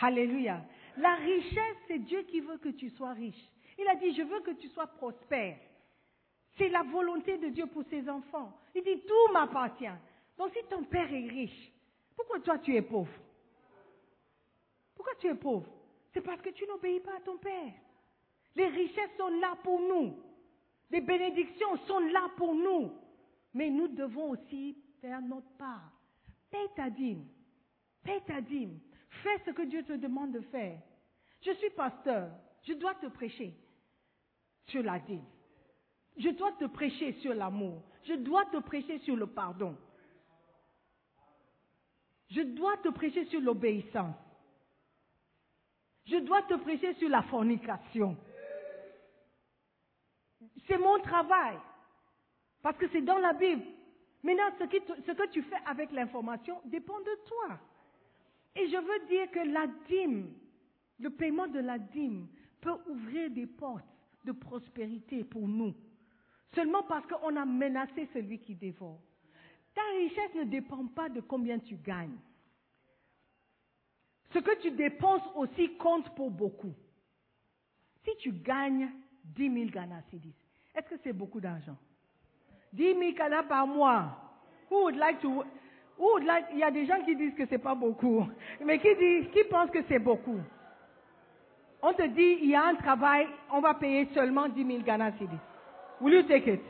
[0.00, 0.64] Alléluia.
[0.96, 3.50] La richesse, c'est Dieu qui veut que tu sois riche.
[3.78, 5.58] Il a dit, je veux que tu sois prospère.
[6.58, 8.56] C'est la volonté de Dieu pour ses enfants.
[8.74, 9.86] Il dit, tout m'appartient.
[10.36, 11.72] Donc si ton père est riche,
[12.16, 13.12] pourquoi toi tu es pauvre?
[14.94, 15.70] Pourquoi tu es pauvre?
[16.12, 17.72] C'est parce que tu n'obéis pas à ton père.
[18.54, 20.14] Les richesses sont là pour nous.
[20.92, 22.92] Les bénédictions sont là pour nous.
[23.54, 25.90] Mais nous devons aussi faire notre part.
[26.50, 27.26] Paye ta dîme.
[28.26, 28.78] Ta dîme.
[29.22, 30.78] Fais ce que Dieu te demande de faire.
[31.40, 32.30] Je suis pasteur.
[32.62, 33.54] Je dois te prêcher
[34.66, 35.24] sur la dîme.
[36.18, 37.82] Je dois te prêcher sur l'amour.
[38.04, 39.76] Je dois te prêcher sur le pardon.
[42.28, 44.16] Je dois te prêcher sur l'obéissance.
[46.04, 48.16] Je dois te prêcher sur la fornication.
[50.66, 51.58] C'est mon travail.
[52.62, 53.62] Parce que c'est dans la Bible.
[54.22, 54.64] Maintenant, ce,
[55.06, 57.58] ce que tu fais avec l'information dépend de toi.
[58.54, 60.32] Et je veux dire que la dîme,
[61.00, 62.28] le paiement de la dîme
[62.60, 63.84] peut ouvrir des portes
[64.24, 65.74] de prospérité pour nous.
[66.54, 69.00] Seulement parce qu'on a menacé celui qui dévore.
[69.74, 72.18] Ta richesse ne dépend pas de combien tu gagnes.
[74.32, 76.74] Ce que tu dépenses aussi compte pour beaucoup.
[78.04, 78.90] Si tu gagnes
[79.24, 80.34] 10 000 Ghana Cedis,
[80.74, 81.76] est-ce que c'est beaucoup d'argent?
[82.72, 84.18] 10 000 Ghana par mois.
[84.70, 85.44] Who would like to,
[85.98, 88.26] who would like, il y a des gens qui disent que c'est pas beaucoup,
[88.64, 90.40] mais qui, disent, qui pensent que c'est beaucoup.
[91.82, 95.12] On te dit, il y a un travail, on va payer seulement 10 000 Ghana
[95.18, 95.36] Cedis.
[96.00, 96.62] Will you take it?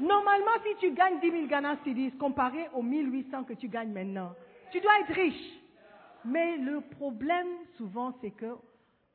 [0.00, 4.32] Normalement, si tu gagnes 10 000 Ghana Cedis comparé aux 1800 que tu gagnes maintenant,
[4.70, 5.60] tu dois être riche.
[6.24, 8.56] Mais le problème, souvent, c'est que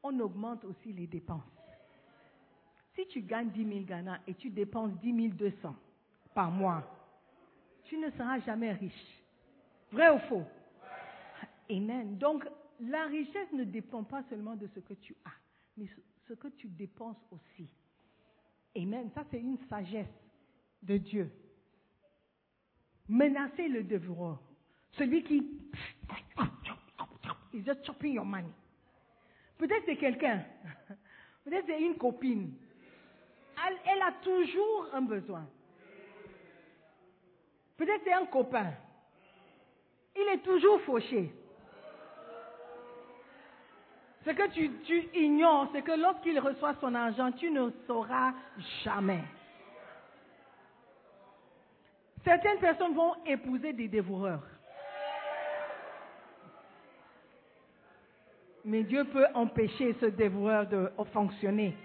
[0.02, 1.42] on augmente aussi les dépenses.
[2.96, 5.76] Si tu gagnes 10 000 Ghana et tu dépenses 10 200
[6.34, 6.84] par mois,
[7.86, 9.24] tu ne seras jamais riche.
[9.92, 10.44] Vrai ou faux?
[11.70, 12.18] Amen.
[12.18, 12.48] Donc,
[12.80, 15.32] la richesse ne dépend pas seulement de ce que tu as,
[15.78, 15.88] mais
[16.28, 17.70] ce que tu dépenses aussi.
[18.76, 19.10] Amen.
[19.14, 20.08] Ça, c'est une sagesse
[20.82, 21.32] de Dieu.
[23.08, 24.40] Menacer le devoir.
[24.94, 25.38] Celui qui
[27.54, 28.50] is just chopping your money.
[29.58, 30.44] Peut-être c'est quelqu'un.
[31.44, 32.54] Peut-être c'est une copine.
[33.66, 35.46] Elle, a toujours un besoin.
[37.78, 38.72] Peut-être c'est un copain.
[40.16, 41.34] Il est toujours fauché.
[44.26, 48.34] Ce que tu, tu ignores, c'est que lorsqu'il reçoit son argent, tu ne sauras
[48.84, 49.24] jamais.
[52.24, 54.48] Certaines personnes vont épouser des dévoreurs.
[58.66, 61.76] Mais Dieu peut empêcher ce dévoreur de fonctionner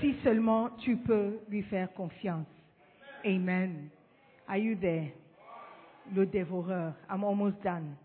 [0.00, 2.46] si seulement tu peux lui faire confiance.
[3.24, 3.90] Amen.
[4.46, 5.12] Are you there?
[6.14, 6.94] Le dévoreur.
[7.10, 7.96] I'm almost done.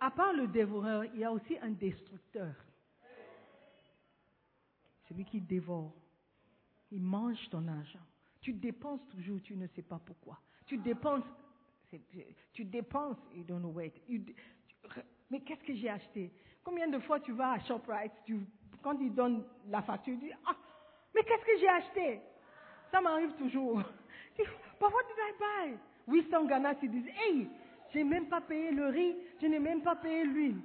[0.00, 2.54] À part le dévoreur, il y a aussi un destructeur.
[5.08, 5.92] Celui qui dévore.
[6.90, 8.04] Il mange ton argent.
[8.40, 10.38] Tu dépenses toujours, tu ne sais pas pourquoi.
[10.66, 11.24] Tu dépenses,
[12.52, 13.90] tu dépenses, you don't know where.
[14.08, 14.24] You-
[15.30, 16.32] mais qu'est-ce que j'ai acheté?
[16.62, 18.12] Combien de fois tu vas à ShopRite,
[18.82, 20.56] quand ils donnent la facture, tu dis, ah,
[21.16, 22.20] mais qu'est-ce que j'ai acheté?
[22.92, 23.82] Ça m'arrive toujours.
[24.38, 27.48] Tu dis, buy 800 Ghana, tu dis, hey,
[27.92, 30.60] j'ai même pas payé le riz, je n'ai même pas payé l'huile.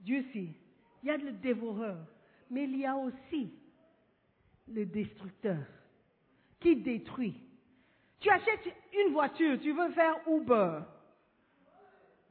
[0.00, 0.54] Dieu sait,
[1.02, 1.98] il y a le dévoreur,
[2.48, 3.52] mais il y a aussi
[4.68, 5.66] le destructeur
[6.60, 7.42] qui détruit.
[8.20, 10.80] Tu achètes une voiture, tu veux faire Uber.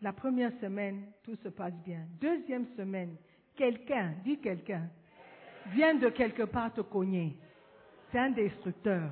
[0.01, 2.05] La première semaine, tout se passe bien.
[2.21, 3.17] Deuxième semaine,
[3.55, 4.89] quelqu'un, dit quelqu'un,
[5.73, 7.35] vient de quelque part te cogner.
[8.11, 9.09] C'est un destructeur.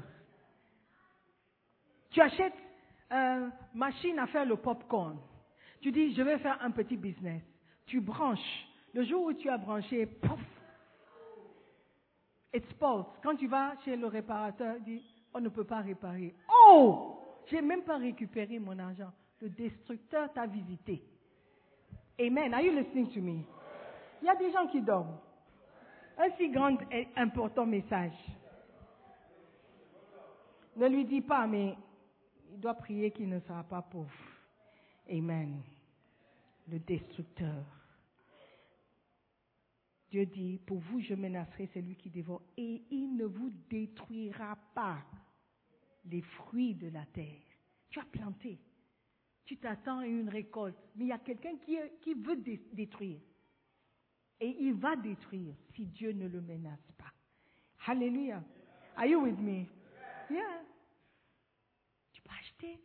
[2.11, 2.53] Tu achètes
[3.11, 5.17] une machine à faire le popcorn.
[5.81, 7.41] Tu dis, je vais faire un petit business.
[7.85, 8.67] Tu branches.
[8.93, 10.39] Le jour où tu as branché, pouf,
[12.71, 13.05] spoils.
[13.21, 15.03] Quand tu vas chez le réparateur, il dit,
[15.33, 16.33] on ne peut pas réparer.
[16.67, 19.11] Oh, j'ai même pas récupéré mon argent.
[19.41, 21.03] Le destructeur t'a visité.
[22.19, 22.53] Amen.
[22.53, 23.43] Are you listening to me?
[24.21, 25.17] Il y a des gens qui dorment.
[26.17, 28.13] Un si grand et important message.
[30.77, 31.75] Ne lui dis pas, mais
[32.51, 34.09] il doit prier qu'il ne sera pas pauvre.
[35.09, 35.61] Amen.
[36.69, 37.63] Le destructeur.
[40.09, 44.99] Dieu dit, pour vous, je menacerai celui qui dévore et il ne vous détruira pas
[46.05, 47.41] les fruits de la terre.
[47.89, 48.57] Tu as planté.
[49.45, 50.77] Tu t'attends à une récolte.
[50.95, 53.19] Mais il y a quelqu'un qui, qui veut dé- détruire.
[54.39, 57.11] Et il va détruire si Dieu ne le menace pas.
[57.87, 58.43] Alléluia.
[58.95, 59.65] Are you with me?
[60.29, 60.61] Yeah.
[62.11, 62.79] Tu peux acheter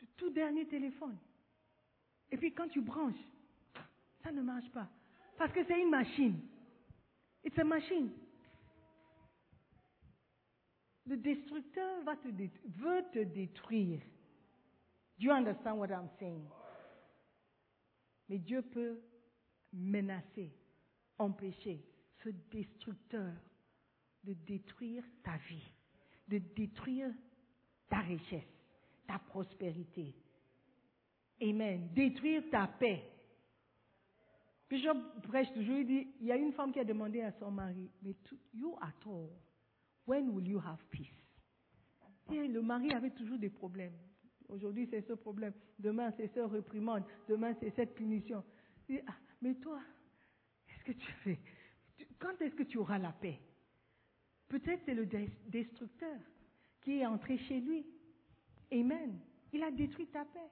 [0.00, 1.16] le tout dernier téléphone.
[2.30, 3.14] Et puis quand tu branches,
[4.22, 4.88] ça ne marche pas.
[5.36, 6.40] Parce que c'est une machine.
[7.44, 8.10] It's a machine.
[11.06, 14.00] Le destructeur va te veut te détruire.
[15.18, 16.44] Do you understand what I'm saying?
[18.28, 19.00] Mais Dieu peut
[19.72, 20.52] menacer,
[21.18, 21.84] empêcher
[22.22, 23.32] ce destructeur
[24.24, 25.72] de détruire ta vie,
[26.28, 27.12] de détruire
[27.88, 28.48] ta richesse,
[29.06, 30.14] ta prospérité.
[31.40, 31.88] Amen.
[31.94, 33.02] Détruire ta paix.
[34.68, 37.50] Bishop prêche toujours, il dit, il y a une femme qui a demandé à son
[37.50, 38.14] mari, mais
[38.52, 39.30] you at all,
[40.06, 41.06] when will you have peace?
[42.30, 43.96] Le mari avait toujours des problèmes.
[44.48, 45.52] Aujourd'hui, c'est ce problème.
[45.78, 47.04] Demain, c'est ce réprimande.
[47.28, 48.44] Demain, c'est cette punition.
[49.06, 49.80] Ah, mais toi,
[50.66, 51.38] qu'est-ce que tu fais
[52.18, 53.38] Quand est-ce que tu auras la paix?
[54.48, 56.16] Peut-être c'est le des- destructeur
[56.82, 57.86] qui est entré chez lui.
[58.72, 59.18] Amen.
[59.52, 60.50] Il a détruit ta paix.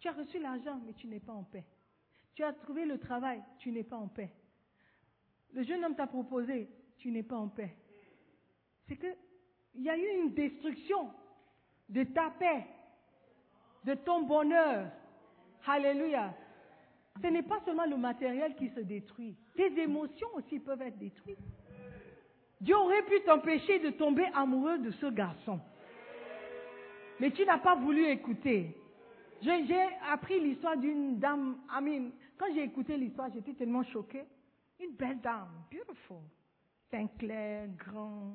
[0.00, 1.64] Tu as reçu l'argent, mais tu n'es pas en paix.
[2.34, 4.30] Tu as trouvé le travail, tu n'es pas en paix.
[5.52, 6.68] Le jeune homme t'a proposé,
[6.98, 7.74] tu n'es pas en paix.
[8.86, 9.06] C'est que
[9.74, 11.12] il y a eu une destruction
[11.88, 12.66] de ta paix,
[13.84, 14.90] de ton bonheur.
[15.66, 16.34] Alléluia.
[17.22, 19.36] Ce n'est pas seulement le matériel qui se détruit.
[19.56, 21.38] Tes émotions aussi peuvent être détruites.
[22.60, 25.60] Dieu aurait pu t'empêcher de tomber amoureux de ce garçon.
[27.20, 28.76] Mais tu n'as pas voulu écouter.
[29.42, 31.58] J'ai appris l'histoire d'une dame.
[31.80, 34.24] Mean, quand j'ai écouté l'histoire, j'étais tellement choquée.
[34.80, 36.22] Une belle dame, beautiful.
[36.90, 38.34] Teint clair, grand,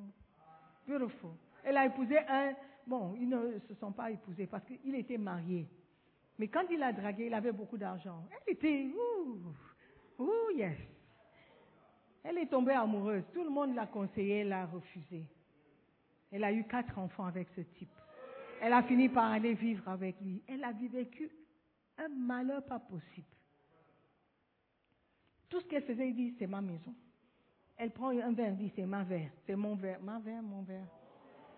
[0.87, 1.31] beautiful.
[1.63, 2.53] Elle a épousé un.
[2.85, 5.67] Bon, ils ne se sont pas épousés parce qu'il était marié.
[6.39, 8.23] Mais quand il a dragué, il avait beaucoup d'argent.
[8.31, 8.87] Elle était.
[8.87, 9.53] Ouh,
[10.19, 10.77] ouh, yes.
[12.23, 13.23] Elle est tombée amoureuse.
[13.33, 15.25] Tout le monde l'a conseillé, elle a refusé.
[16.31, 17.91] Elle a eu quatre enfants avec ce type.
[18.61, 20.41] Elle a fini par aller vivre avec lui.
[20.47, 21.29] Elle a vécu
[21.97, 23.27] un malheur pas possible.
[25.49, 26.95] Tout ce qu'elle faisait, il dit, c'est ma maison.
[27.77, 30.87] Elle prend un verre, dit, c'est ma verre, c'est mon verre, ma verre, mon verre.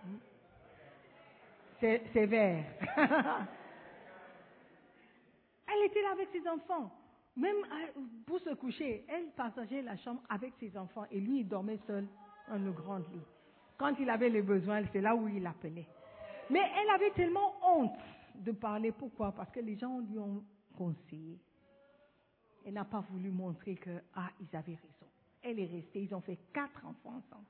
[0.04, 0.18] Hmm.
[1.80, 2.66] C'est vert.
[5.68, 6.92] elle était là avec ses enfants.
[7.36, 11.48] Même à- pour se coucher, elle partageait la chambre avec ses enfants et lui, il
[11.48, 12.08] dormait seul
[12.48, 13.22] dans le grand lit.
[13.78, 15.88] Quand il avait les besoins, c'est là où il appelait.
[16.50, 17.92] Mais elle avait tellement honte
[18.36, 18.92] de parler.
[18.94, 19.32] Pourquoi?
[19.34, 20.44] Parce que les gens lui ont
[20.78, 21.38] conseillé.
[22.66, 25.08] Elle n'a pas voulu montrer que, ah, ils avaient raison.
[25.44, 26.04] Elle est restée.
[26.04, 27.46] Ils ont fait quatre enfants ensemble.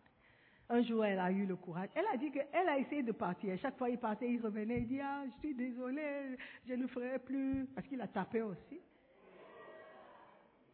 [0.70, 1.90] Un jour, elle a eu le courage.
[1.94, 3.58] Elle a dit qu'elle a essayé de partir.
[3.60, 6.38] Chaque fois, il partait, il revenait, il dit, ah, je suis désolée,
[6.68, 7.68] je ne ferai plus.
[7.76, 8.80] Parce qu'il a tapé aussi.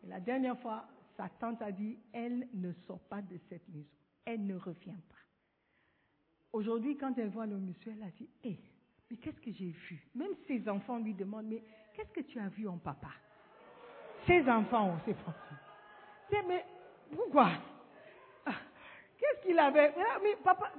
[0.06, 0.86] La dernière fois,
[1.18, 3.90] sa tante a dit, elle ne sort pas de cette maison.
[4.26, 5.16] Elle ne revient pas.
[6.54, 8.60] Aujourd'hui, quand elle voit le monsieur, elle a dit, hé,
[9.10, 10.08] mais qu'est-ce que j'ai vu?
[10.16, 11.64] Même ses enfants lui demandent, mais
[11.94, 13.12] qu'est-ce que tu as vu en papa?
[14.26, 15.56] Ses enfants, ses enfants.
[16.48, 16.66] Mais
[17.14, 17.52] pourquoi?
[19.32, 20.72] Qu'est-ce qu'il avait Mais papa,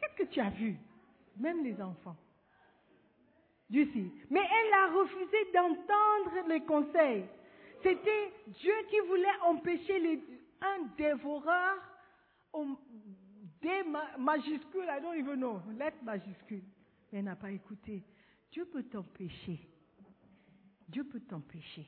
[0.00, 0.76] qu'est-ce que tu as vu?
[1.38, 2.16] Même les enfants.
[3.70, 4.12] Lucie.
[4.30, 7.24] Mais elle a refusé d'entendre les conseils.
[7.82, 10.22] C'était Dieu qui voulait empêcher
[10.60, 11.76] un dévoreur
[13.62, 13.82] des
[14.18, 16.62] majuscules, I don't even know, lettre majuscule.
[17.10, 18.02] Mais elle n'a pas écouté.
[18.50, 19.58] Dieu peut t'empêcher.
[20.88, 21.86] Dieu peut t'empêcher.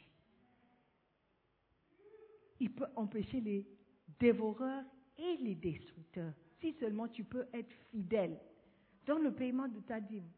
[2.61, 3.67] Il peut empêcher les
[4.19, 4.85] dévoreurs
[5.19, 6.33] et les destructeurs.
[6.61, 8.39] Si seulement tu peux être fidèle
[9.07, 10.29] dans le paiement de ta dîme.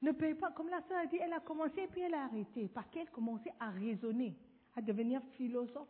[0.00, 2.24] Ne paye pas, comme la sœur a dit, elle a commencé et puis elle a
[2.24, 4.36] arrêté, parce qu'elle commençait à raisonner,
[4.76, 5.88] à devenir philosophe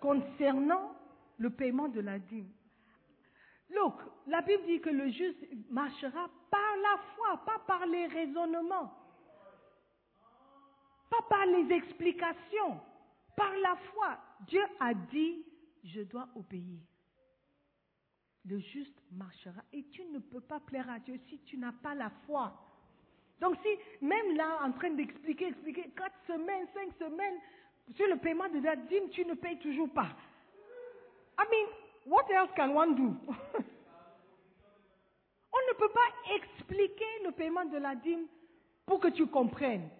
[0.00, 0.94] concernant
[1.38, 2.50] le paiement de la dîme.
[3.70, 3.94] Look,
[4.26, 5.38] la Bible dit que le juste
[5.70, 8.92] marchera par la foi, pas par les raisonnements,
[11.10, 12.80] pas par les explications,
[13.36, 14.18] par la foi.
[14.46, 15.44] Dieu a dit,
[15.82, 16.80] je dois obéir.
[18.46, 19.62] Le juste marchera.
[19.72, 22.54] Et tu ne peux pas plaire à Dieu si tu n'as pas la foi.
[23.40, 27.38] Donc si, même là, en train d'expliquer, expliquer, quatre semaines, cinq semaines,
[27.94, 30.16] sur le paiement de la dîme, tu ne payes toujours pas.
[31.38, 31.68] I mean,
[32.06, 33.02] What else can one do?
[35.52, 38.26] On ne peut pas expliquer le paiement de la dîme
[38.86, 39.90] pour que tu comprennes.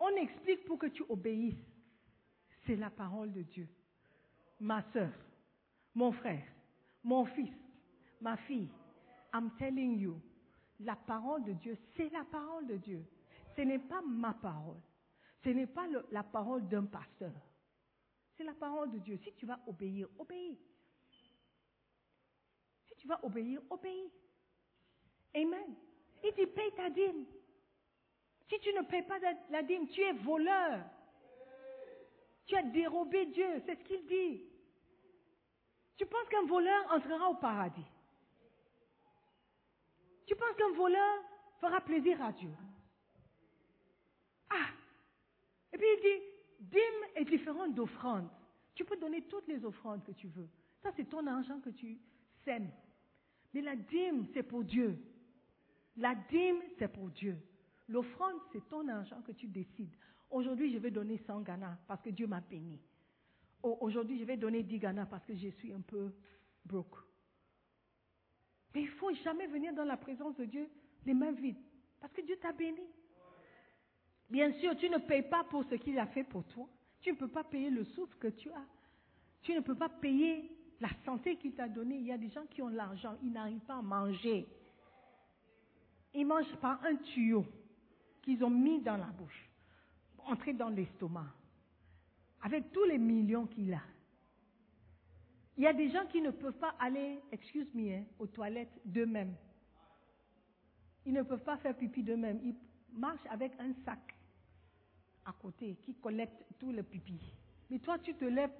[0.00, 1.54] On explique pour que tu obéisses.
[2.66, 3.68] C'est la parole de Dieu.
[4.60, 5.12] Ma soeur,
[5.94, 6.42] mon frère,
[7.02, 7.54] mon fils,
[8.20, 8.68] ma fille,
[9.32, 10.20] I'm telling you,
[10.80, 13.04] la parole de Dieu, c'est la parole de Dieu.
[13.56, 14.80] Ce n'est pas ma parole.
[15.42, 17.32] Ce n'est pas la parole d'un pasteur.
[18.36, 19.18] C'est la parole de Dieu.
[19.22, 20.58] Si tu vas obéir, obéis
[22.98, 24.12] tu vas obéir, obéis.
[25.34, 25.74] Amen.
[26.22, 27.24] Il dit, paye ta dîme.
[28.48, 29.18] Si tu ne payes pas
[29.50, 30.84] la dîme, tu es voleur.
[32.46, 34.42] Tu as dérobé Dieu, c'est ce qu'il dit.
[35.98, 37.84] Tu penses qu'un voleur entrera au paradis?
[40.26, 41.24] Tu penses qu'un voleur
[41.60, 42.52] fera plaisir à Dieu?
[44.48, 44.68] Ah.
[45.72, 48.28] Et puis il dit, dîme est différente d'offrande.
[48.74, 50.48] Tu peux donner toutes les offrandes que tu veux.
[50.82, 51.98] Ça, c'est ton argent que tu
[52.44, 52.70] sèmes.
[53.52, 54.96] Mais la dîme, c'est pour Dieu.
[55.96, 57.36] La dîme, c'est pour Dieu.
[57.88, 59.96] L'offrande, c'est ton argent que tu décides.
[60.30, 62.78] Aujourd'hui, je vais donner 100 Ghana parce que Dieu m'a béni.
[63.62, 66.12] Aujourd'hui, je vais donner 10 Ghana parce que je suis un peu
[66.64, 66.98] broke.
[68.74, 70.68] Mais il ne faut jamais venir dans la présence de Dieu
[71.04, 71.56] les mains vides
[72.00, 72.86] parce que Dieu t'a béni.
[74.30, 76.68] Bien sûr, tu ne payes pas pour ce qu'il a fait pour toi.
[77.00, 78.66] Tu ne peux pas payer le souffle que tu as.
[79.42, 82.46] Tu ne peux pas payer la santé qu'il t'a donnée, il y a des gens
[82.46, 84.46] qui ont l'argent, ils n'arrivent pas à manger.
[86.14, 87.44] Ils mangent par un tuyau
[88.22, 89.50] qu'ils ont mis dans la bouche,
[90.26, 91.26] entré dans l'estomac,
[92.42, 93.82] avec tous les millions qu'il a.
[95.56, 99.34] Il y a des gens qui ne peuvent pas aller, excuse-moi, hein, aux toilettes d'eux-mêmes.
[101.04, 102.38] Ils ne peuvent pas faire pipi d'eux-mêmes.
[102.44, 102.54] Ils
[102.92, 103.98] marchent avec un sac
[105.26, 107.18] à côté qui collecte tout le pipi.
[107.70, 108.52] Mais toi, tu te lèves,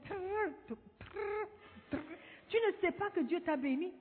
[2.49, 3.93] tu ne sais pas que Dieu t'a béni.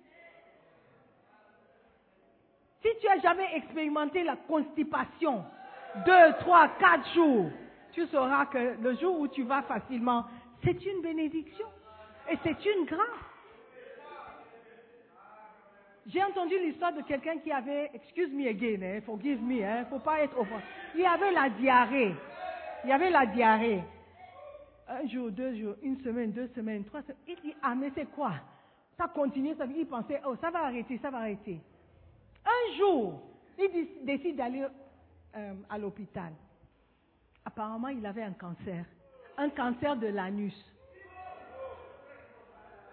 [2.81, 5.45] Si tu as jamais expérimenté la constipation,
[6.05, 7.51] deux, trois, quatre jours,
[7.97, 10.25] tu sauras que le jour où tu vas facilement,
[10.63, 11.65] c'est une bénédiction
[12.29, 13.25] et c'est une grâce.
[16.05, 19.99] J'ai entendu l'histoire de quelqu'un qui avait, excuse me again, hein, forgive me, hein, faut
[19.99, 20.63] pas être offensé.
[20.95, 22.13] Il avait la diarrhée.
[22.85, 23.83] Il avait la diarrhée
[24.89, 27.17] un jour, deux jours, une semaine, deux semaines, trois semaines.
[27.27, 28.33] Il dit, ah mais c'est quoi?
[28.95, 31.59] Ça continue, ça il pensait, oh ça va arrêter, ça va arrêter.
[32.45, 33.21] Un jour,
[33.57, 34.65] il décide d'aller
[35.35, 36.31] euh, à l'hôpital.
[37.47, 38.83] Apparemment, il avait un cancer.
[39.37, 40.53] Un cancer de l'anus.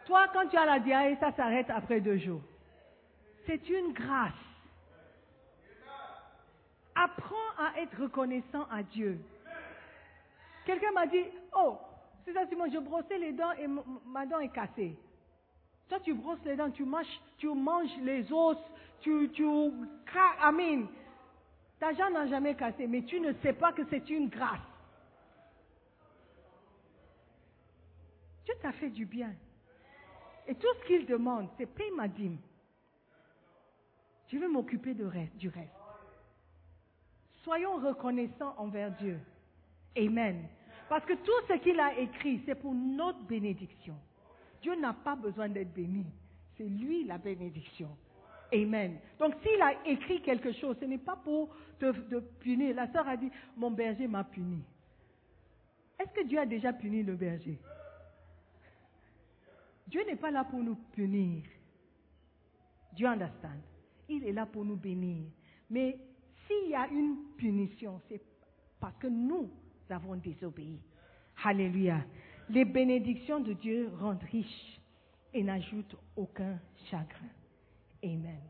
[0.07, 2.41] Toi, quand tu as la diarrhée, ça s'arrête après deux jours.
[3.47, 4.33] C'est une grâce.
[6.95, 9.19] Apprends à être reconnaissant à Dieu.
[10.65, 11.25] Quelqu'un m'a dit,
[11.57, 11.77] oh,
[12.25, 13.67] c'est ça Simon, je brossais les dents et
[14.07, 14.97] ma dent est cassée.
[15.89, 17.51] Toi, tu brosses les dents, tu manges, tu
[18.05, 18.57] les os,
[19.01, 19.45] tu, tu
[20.41, 20.87] amen.
[21.79, 24.61] Ta jambe n'a jamais cassé, mais tu ne sais pas que c'est une grâce.
[28.45, 29.33] Dieu t'a fait du bien.
[30.47, 32.39] Et tout ce qu'il demande, c'est paye ma dîme.
[34.29, 35.33] Je vais m'occuper du reste.
[37.43, 39.19] Soyons reconnaissants envers Dieu.
[39.97, 40.49] Amen.
[40.89, 43.95] Parce que tout ce qu'il a écrit, c'est pour notre bénédiction.
[44.63, 46.07] Dieu n'a pas besoin d'être béni.
[46.57, 47.89] C'est lui la bénédiction.
[48.55, 48.99] Amen.
[49.19, 51.49] Donc s'il a écrit quelque chose, ce n'est pas pour
[51.81, 51.91] te,
[52.41, 52.75] punir.
[52.77, 54.63] La sœur a dit, mon berger m'a puni.
[55.99, 57.59] Est-ce que Dieu a déjà puni le berger?
[59.89, 61.43] Dieu n'est pas là pour nous punir.
[62.93, 63.61] Dieu understand.
[64.09, 65.25] Il est là pour nous bénir.
[65.69, 65.99] Mais
[66.47, 68.21] s'il y a une punition, c'est
[68.79, 69.51] parce que nous
[69.91, 70.79] avons désobéi.
[71.43, 72.05] Alléluia.
[72.49, 74.81] Les bénédictions de Dieu rendent riches
[75.33, 76.59] et n'ajoutent aucun
[76.91, 77.29] chagrin.
[78.05, 78.41] Amen.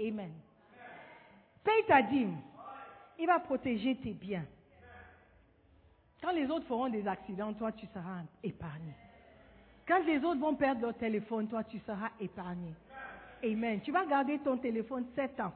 [0.00, 0.32] Amen.
[1.62, 2.36] Paye ta dîme.
[3.18, 4.46] Il va protéger tes biens.
[6.22, 8.94] Quand les autres feront des accidents, toi, tu seras épargné.
[9.86, 12.72] Quand les autres vont perdre leur téléphone, toi, tu seras épargné.
[13.44, 13.80] Amen.
[13.82, 15.52] Tu vas garder ton téléphone sept ans.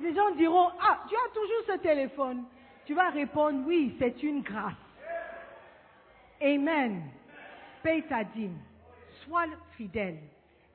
[0.00, 2.44] Les gens diront, ah, tu as toujours ce téléphone.
[2.84, 4.74] Tu vas répondre, oui, c'est une grâce.
[6.40, 7.02] Amen.
[7.82, 8.58] Paye ta dîme.
[9.24, 10.18] Sois fidèle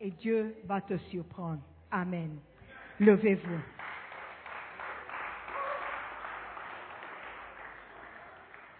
[0.01, 1.61] et Dieu va te surprendre.
[1.91, 2.39] Amen.
[2.99, 3.59] Levez-vous.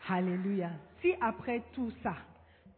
[0.10, 0.72] Alléluia.
[1.02, 2.16] Si après tout ça,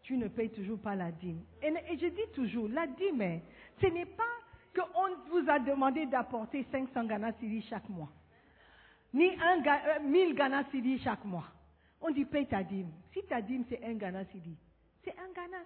[0.03, 1.41] tu ne payes toujours pas la dîme.
[1.61, 3.41] Et, je dis toujours, la dîme,
[3.81, 4.23] ce n'est pas
[4.75, 7.31] qu'on vous a demandé d'apporter 500 Ghana
[7.69, 8.11] chaque mois,
[9.13, 10.63] ni un, 1000 euh, Ghana
[11.03, 11.45] chaque mois.
[12.01, 12.91] On dit paye ta dîme.
[13.13, 14.25] Si ta dîme c'est un Ghana
[15.03, 15.63] c'est un Ghana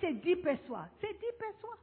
[0.00, 1.78] C'est 10 pesos, c'est 10 pesos.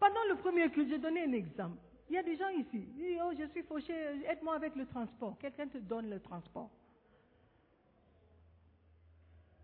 [0.00, 1.78] Pendant le premier culte, j'ai donné un exemple.
[2.08, 3.92] Il y a des gens ici, disent, oh, je suis fauché,
[4.26, 5.36] aide-moi avec le transport.
[5.38, 6.70] Quelqu'un te donne le transport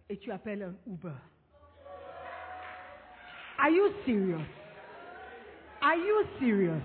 [0.08, 1.14] et tu appelles un Uber.
[3.58, 4.46] Are you serious?
[5.80, 6.82] Are you serious?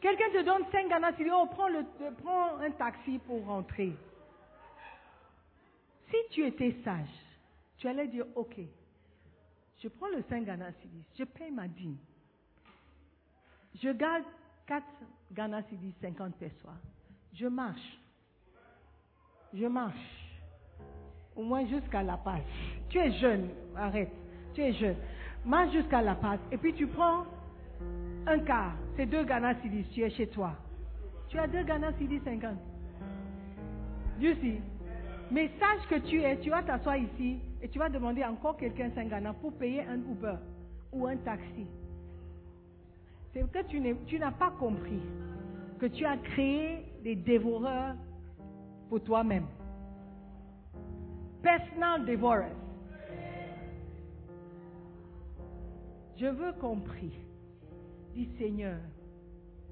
[0.00, 1.84] Quelqu'un te donne 5 Ghana dit oh, prends, le,
[2.22, 3.92] prends un taxi pour rentrer.
[6.10, 7.06] Si tu étais sage,
[7.76, 8.58] tu allais dire, ok,
[9.82, 10.70] je prends le 5 Ghana
[11.16, 11.96] je paye ma dîme.
[13.82, 14.24] Je garde
[14.66, 14.84] 4
[15.32, 15.62] Ghana
[16.00, 16.68] 50 pesos.
[17.32, 17.98] Je marche
[19.54, 19.96] je marche.
[21.36, 22.42] Au moins jusqu'à la passe.
[22.88, 24.12] Tu es jeune, arrête.
[24.54, 24.96] Tu es jeune.
[25.44, 26.40] Marche jusqu'à la passe.
[26.50, 27.24] Et puis tu prends
[28.26, 28.74] un quart.
[28.96, 30.54] C'est deux Ghana City, tu es chez toi.
[31.28, 32.56] Tu as deux Ghana City 50.
[34.20, 34.60] You see.
[35.30, 38.90] Mais sache que tu es, tu vas t'asseoir ici et tu vas demander encore quelqu'un
[38.94, 40.36] 5 Ghana pour payer un Uber
[40.92, 41.66] ou un taxi.
[43.32, 43.62] C'est que
[44.06, 45.02] tu n'as pas compris
[45.78, 47.94] que tu as créé des dévoreurs
[48.88, 49.46] pour toi-même.
[51.42, 52.50] Personal divorce.
[56.16, 57.12] Je veux compris.
[58.14, 58.78] Dis Seigneur,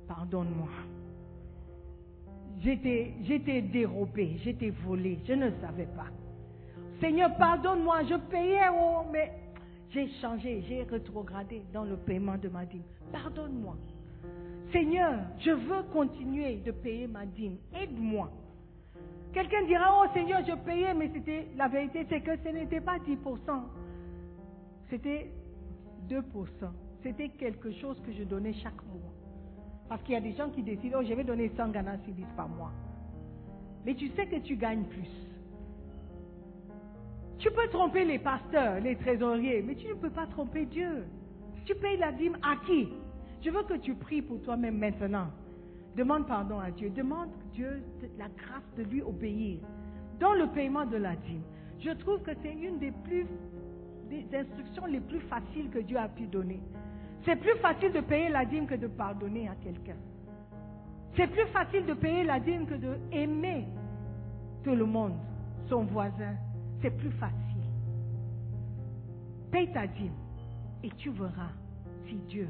[0.06, 0.68] pardonne-moi.
[2.62, 6.08] J'étais, j'étais dérobé, j'étais volé, je ne savais pas.
[7.00, 9.30] Seigneur, pardonne-moi, je payais, oh, mais
[9.90, 12.82] j'ai changé, j'ai rétrogradé dans le paiement de ma dîme.
[13.12, 13.76] Pardonne-moi.
[14.72, 17.58] Seigneur, je veux continuer de payer ma dîme.
[17.74, 18.30] Aide-moi.
[19.32, 22.98] Quelqu'un dira, oh Seigneur, je payais, mais c'était la vérité, c'est que ce n'était pas
[22.98, 23.16] 10%.
[24.88, 25.30] C'était
[26.08, 26.22] 2%.
[27.02, 29.15] C'était quelque chose que je donnais chaque mois.
[29.88, 32.26] Parce qu'il y a des gens qui décident, oh, je vais donner 100 Ghana Cedis
[32.36, 32.72] par mois.
[33.84, 35.08] Mais tu sais que tu gagnes plus.
[37.38, 41.06] Tu peux tromper les pasteurs, les trésoriers, mais tu ne peux pas tromper Dieu.
[41.64, 42.88] Tu payes la dîme à qui?
[43.42, 45.28] Je veux que tu pries pour toi-même maintenant.
[45.94, 46.90] Demande pardon à Dieu.
[46.90, 47.82] Demande Dieu
[48.18, 49.60] la grâce de lui obéir
[50.18, 51.42] dans le paiement de la dîme.
[51.78, 53.26] Je trouve que c'est une des plus
[54.08, 56.60] des instructions les plus faciles que Dieu a pu donner.
[57.26, 59.96] C'est plus facile de payer la dîme que de pardonner à quelqu'un.
[61.16, 63.66] C'est plus facile de payer la dîme que de aimer
[64.62, 65.18] tout le monde,
[65.68, 66.36] son voisin.
[66.80, 67.64] C'est plus facile.
[69.50, 70.12] Paye ta dîme
[70.84, 71.50] et tu verras
[72.06, 72.48] si Dieu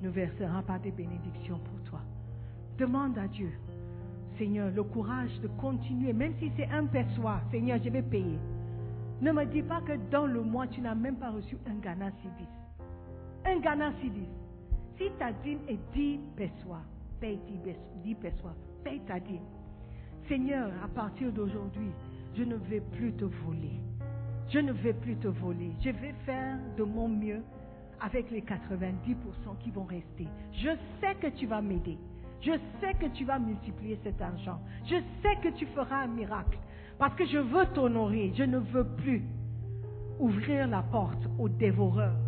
[0.00, 2.00] ne versera pas des bénédictions pour toi.
[2.78, 3.52] Demande à Dieu,
[4.38, 8.38] Seigneur, le courage de continuer, même si c'est un perçoit, Seigneur, je vais payer.
[9.20, 12.10] Ne me dis pas que dans le mois, tu n'as même pas reçu un Ghana
[12.22, 12.63] Sidis.
[13.46, 14.28] Un Ghana Sidis.
[14.96, 16.80] Si ta dîme est 10 perçois,
[17.20, 17.38] paye
[18.02, 19.44] 10 perçois, paye ta dîme.
[20.28, 21.90] Seigneur, à partir d'aujourd'hui,
[22.34, 23.80] je ne vais plus te voler.
[24.48, 25.72] Je ne vais plus te voler.
[25.80, 27.42] Je vais faire de mon mieux
[28.00, 30.26] avec les 90% qui vont rester.
[30.52, 30.70] Je
[31.00, 31.98] sais que tu vas m'aider.
[32.40, 34.60] Je sais que tu vas multiplier cet argent.
[34.86, 36.58] Je sais que tu feras un miracle.
[36.98, 38.32] Parce que je veux t'honorer.
[38.36, 39.22] Je ne veux plus
[40.18, 42.23] ouvrir la porte aux dévoreurs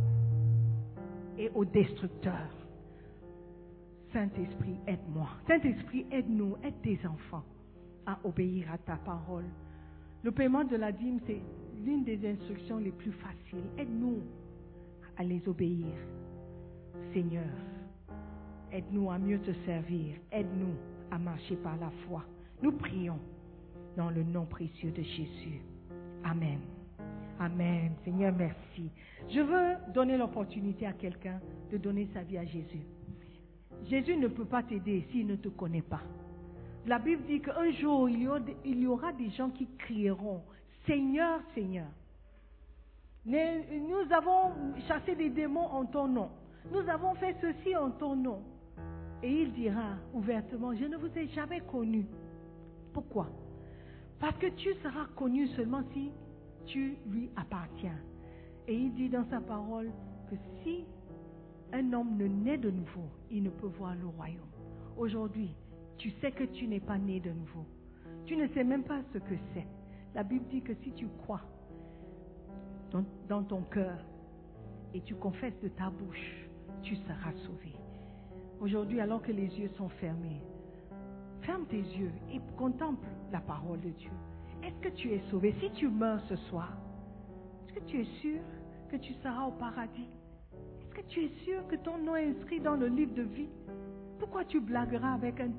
[1.38, 2.54] et aux destructeurs.
[4.12, 5.28] Saint-Esprit, aide-moi.
[5.46, 7.44] Saint-Esprit, aide-nous, aide tes enfants
[8.06, 9.44] à obéir à ta parole.
[10.22, 11.40] Le paiement de la dîme, c'est
[11.84, 13.68] l'une des instructions les plus faciles.
[13.76, 14.22] Aide-nous
[15.16, 15.94] à les obéir.
[17.12, 17.44] Seigneur,
[18.72, 20.14] aide-nous à mieux te servir.
[20.32, 20.74] Aide-nous
[21.10, 22.24] à marcher par la foi.
[22.62, 23.18] Nous prions
[23.96, 25.60] dans le nom précieux de Jésus.
[26.24, 26.60] Amen.
[27.38, 27.92] Amen.
[28.04, 28.90] Seigneur, merci.
[29.28, 32.86] Je veux donner l'opportunité à quelqu'un de donner sa vie à Jésus.
[33.84, 36.02] Jésus ne peut pas t'aider s'il ne te connaît pas.
[36.86, 40.42] La Bible dit qu'un jour, il y, aura, des gens qui crieront,
[40.86, 41.88] Seigneur, Seigneur.
[43.26, 44.52] Nous avons
[44.86, 46.30] chassé des démons en ton nom.
[46.70, 48.42] Nous avons fait ceci en ton nom.
[49.22, 52.06] Et il dira ouvertement, je ne vous ai jamais connu.
[52.92, 53.28] Pourquoi?
[54.20, 56.12] Parce que tu seras connu seulement si
[56.66, 57.98] tu lui appartiens.
[58.68, 59.90] Et il dit dans sa parole
[60.30, 60.84] que si
[61.72, 64.40] un homme ne naît de nouveau, il ne peut voir le royaume.
[64.96, 65.54] Aujourd'hui,
[65.98, 67.64] tu sais que tu n'es pas né de nouveau.
[68.24, 69.66] Tu ne sais même pas ce que c'est.
[70.14, 71.42] La Bible dit que si tu crois
[72.90, 73.98] dans, dans ton cœur
[74.94, 76.48] et tu confesses de ta bouche,
[76.82, 77.72] tu seras sauvé.
[78.60, 80.40] Aujourd'hui, alors que les yeux sont fermés,
[81.42, 84.10] ferme tes yeux et contemple la parole de Dieu.
[84.66, 85.54] Est-ce que tu es sauvé?
[85.60, 86.76] Si tu meurs ce soir,
[87.68, 88.40] est-ce que tu es sûr
[88.90, 90.08] que tu seras au paradis?
[90.80, 93.48] Est-ce que tu es sûr que ton nom est inscrit dans le livre de vie?
[94.18, 95.54] Pourquoi tu blagueras avec une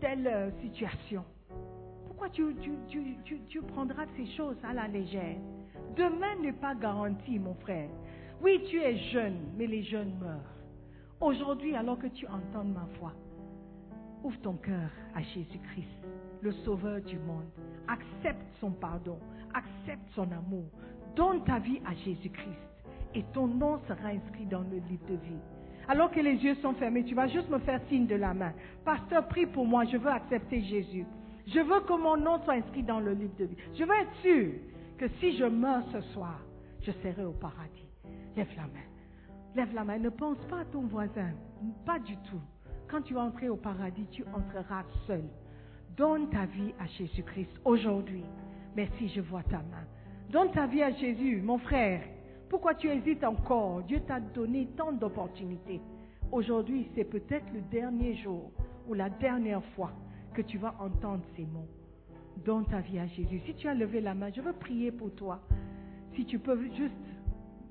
[0.00, 1.22] telle euh, situation?
[2.06, 2.56] Pourquoi tu,
[3.48, 5.36] tu prendras ces choses à la légère?
[5.96, 7.90] Demain n'est pas garanti, mon frère.
[8.40, 10.56] Oui, tu es jeune, mais les jeunes meurent.
[11.20, 13.12] Aujourd'hui, alors que tu entends ma voix,
[14.24, 16.06] ouvre ton cœur à Jésus-Christ,
[16.42, 17.46] le Sauveur du monde.
[17.88, 19.18] Accepte son pardon,
[19.54, 20.66] accepte son amour.
[21.16, 22.68] Donne ta vie à Jésus-Christ
[23.14, 25.40] et ton nom sera inscrit dans le livre de vie.
[25.88, 28.52] Alors que les yeux sont fermés, tu vas juste me faire signe de la main.
[28.84, 31.06] Pasteur, prie pour moi, je veux accepter Jésus.
[31.46, 33.56] Je veux que mon nom soit inscrit dans le livre de vie.
[33.74, 34.52] Je veux être sûr
[34.98, 36.38] que si je meurs ce soir,
[36.82, 37.88] je serai au paradis.
[38.36, 38.86] Lève la main.
[39.56, 39.98] Lève la main.
[39.98, 41.30] Ne pense pas à ton voisin.
[41.86, 42.40] Pas du tout.
[42.90, 45.24] Quand tu vas entrer au paradis, tu entreras seul.
[45.98, 48.22] Donne ta vie à Jésus-Christ aujourd'hui.
[48.76, 49.84] Merci, je vois ta main.
[50.30, 52.02] Donne ta vie à Jésus, mon frère.
[52.48, 53.82] Pourquoi tu hésites encore?
[53.82, 55.80] Dieu t'a donné tant d'opportunités.
[56.30, 58.52] Aujourd'hui, c'est peut-être le dernier jour
[58.86, 59.90] ou la dernière fois
[60.34, 61.68] que tu vas entendre ces mots.
[62.44, 63.40] Donne ta vie à Jésus.
[63.44, 65.40] Si tu as levé la main, je veux prier pour toi.
[66.14, 66.94] Si tu peux juste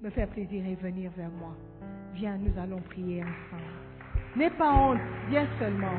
[0.02, 1.56] me faire plaisir et venir vers moi.
[2.14, 4.36] Viens, nous allons prier ensemble.
[4.36, 5.00] N'aie pas honte,
[5.30, 5.96] viens seulement.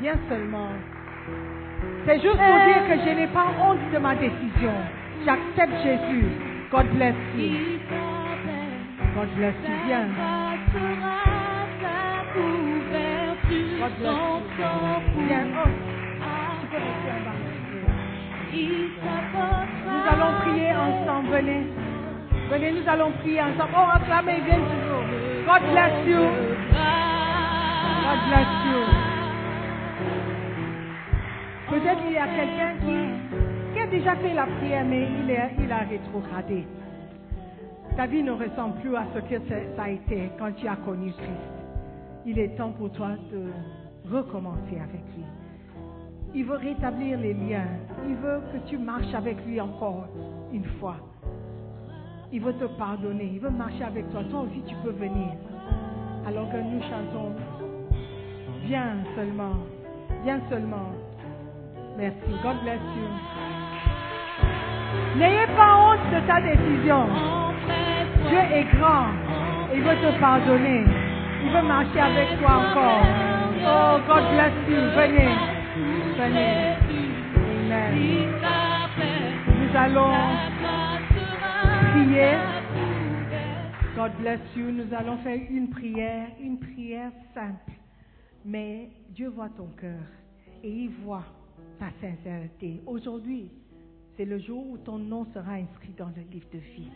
[0.00, 0.95] Viens seulement.
[2.06, 4.72] C'est juste pour dire que je n'ai pas honte de ma décision.
[5.24, 6.26] J'accepte Jésus.
[6.70, 7.78] God bless you.
[9.14, 9.74] God bless you.
[9.86, 10.08] Viens.
[13.78, 14.16] God bless
[14.58, 14.64] you.
[15.26, 15.48] Viens.
[15.56, 15.68] Oh.
[18.52, 21.28] Nous allons prier ensemble.
[21.30, 21.66] Venez.
[22.50, 23.72] Venez, nous allons prier ensemble.
[23.76, 25.04] Oh, acclamez, viens toujours.
[25.46, 26.22] God bless you.
[28.04, 28.95] God bless you.
[31.86, 35.52] Peut-être il y a quelqu'un qui, qui a déjà fait la prière, mais il, est,
[35.62, 36.66] il a rétrogradé.
[37.96, 41.12] Ta vie ne ressemble plus à ce que ça a été quand tu as connu
[41.12, 41.30] Christ.
[42.26, 45.24] Il est temps pour toi de recommencer avec lui.
[46.34, 47.68] Il veut rétablir les liens.
[48.08, 50.06] Il veut que tu marches avec lui encore
[50.52, 50.96] une fois.
[52.32, 53.30] Il veut te pardonner.
[53.34, 54.24] Il veut marcher avec toi.
[54.28, 55.34] Toi aussi, tu peux venir.
[56.26, 57.30] Alors que nous chantons,
[58.64, 59.54] viens seulement.
[60.24, 61.05] Viens seulement.
[61.96, 62.32] Merci.
[62.42, 63.08] God bless you.
[65.18, 67.08] N'ayez pas honte de ta décision.
[68.28, 69.08] Dieu est grand.
[69.74, 70.84] Il veut te pardonner.
[71.42, 73.06] Il veut marcher avec toi encore.
[73.64, 74.76] Oh, God bless you.
[74.94, 75.32] Venez.
[76.18, 76.76] Venez.
[77.72, 78.30] Amen.
[79.58, 80.12] Nous allons
[81.92, 82.32] prier.
[83.96, 84.70] God bless you.
[84.70, 87.72] Nous allons faire une prière, une prière simple.
[88.44, 90.04] Mais Dieu voit ton cœur
[90.62, 91.24] et il voit
[91.78, 92.80] ta sincérité.
[92.86, 93.50] Aujourd'hui,
[94.16, 96.90] c'est le jour où ton nom sera inscrit dans le livre de vie.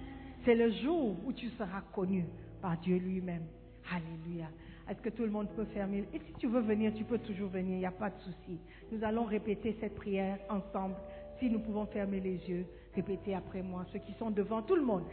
[0.45, 2.25] C'est le jour où tu seras connu
[2.63, 3.45] par Dieu lui-même.
[3.93, 4.47] Alléluia.
[4.89, 6.05] Est-ce que tout le monde peut fermer?
[6.13, 8.59] Et si tu veux venir, tu peux toujours venir, il n'y a pas de souci.
[8.91, 10.97] Nous allons répéter cette prière ensemble.
[11.39, 14.85] Si nous pouvons fermer les yeux, répétez après moi, ceux qui sont devant tout le
[14.85, 15.05] monde.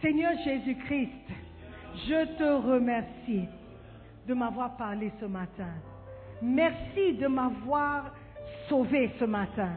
[0.00, 1.10] Seigneur Jésus-Christ,
[2.06, 3.48] je te remercie
[4.28, 5.72] de m'avoir parlé ce matin.
[6.42, 8.14] Merci de m'avoir
[8.68, 9.72] sauvé ce matin.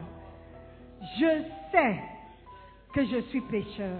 [1.18, 1.96] Je sais
[2.92, 3.98] que je suis pécheur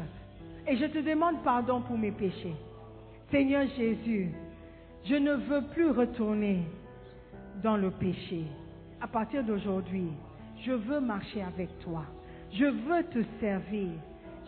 [0.67, 2.57] et je te demande pardon pour mes péchés.
[3.31, 4.31] Seigneur Jésus,
[5.05, 6.63] je ne veux plus retourner
[7.63, 8.45] dans le péché.
[9.01, 10.09] À partir d'aujourd'hui,
[10.65, 12.05] je veux marcher avec toi.
[12.53, 13.89] Je veux te servir.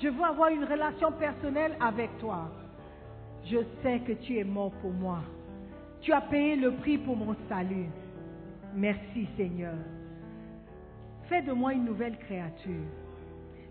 [0.03, 2.51] Je veux avoir une relation personnelle avec toi.
[3.45, 5.21] Je sais que tu es mort pour moi.
[6.01, 7.87] Tu as payé le prix pour mon salut.
[8.75, 9.75] Merci Seigneur.
[11.33, 12.85] Fais de moi une nouvelle créature.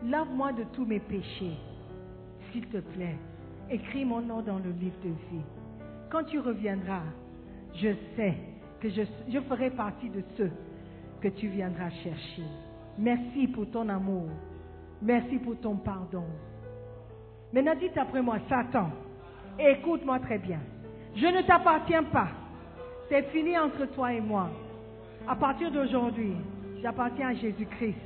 [0.03, 1.55] Lave-moi de tous mes péchés.
[2.51, 3.15] S'il te plaît,
[3.69, 5.45] écris mon nom dans le livre de vie.
[6.09, 7.03] Quand tu reviendras,
[7.75, 8.33] je sais
[8.79, 10.49] que je, ferai partie de ceux
[11.21, 12.45] que tu viendras chercher.
[12.97, 14.29] Merci pour ton amour.
[14.99, 16.25] Merci pour ton pardon.
[17.53, 18.89] Maintenant, dites après moi, Satan,
[19.59, 20.61] écoute-moi très bien.
[21.15, 22.29] Je ne t'appartiens pas.
[23.07, 24.49] C'est fini entre toi et moi.
[25.27, 26.33] À partir d'aujourd'hui,
[26.81, 27.97] j'appartiens à Jésus-Christ.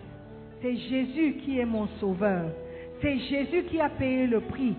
[0.62, 2.50] C'est Jésus qui est mon sauveur.
[3.02, 4.76] C'est Jésus qui a payé le prix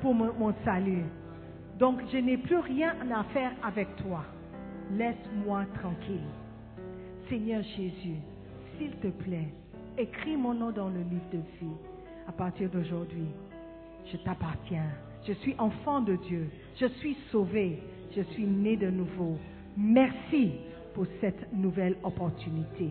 [0.00, 1.04] pour mon, salut.
[1.78, 4.24] Donc, je n'ai plus rien à faire avec toi.
[4.92, 6.28] Laisse-moi tranquille.
[7.28, 8.20] Seigneur Jésus,
[8.78, 9.48] s'il te plaît,
[9.98, 11.74] écris mon nom dans le livre de vie.
[12.28, 13.26] À partir d'aujourd'hui,
[14.10, 14.90] je t'appartiens.
[15.26, 16.48] Je suis enfant de Dieu.
[16.78, 17.82] Je suis sauvé.
[18.16, 19.36] Je suis né de nouveau.
[19.76, 20.52] Merci
[20.94, 22.90] pour cette nouvelle opportunité.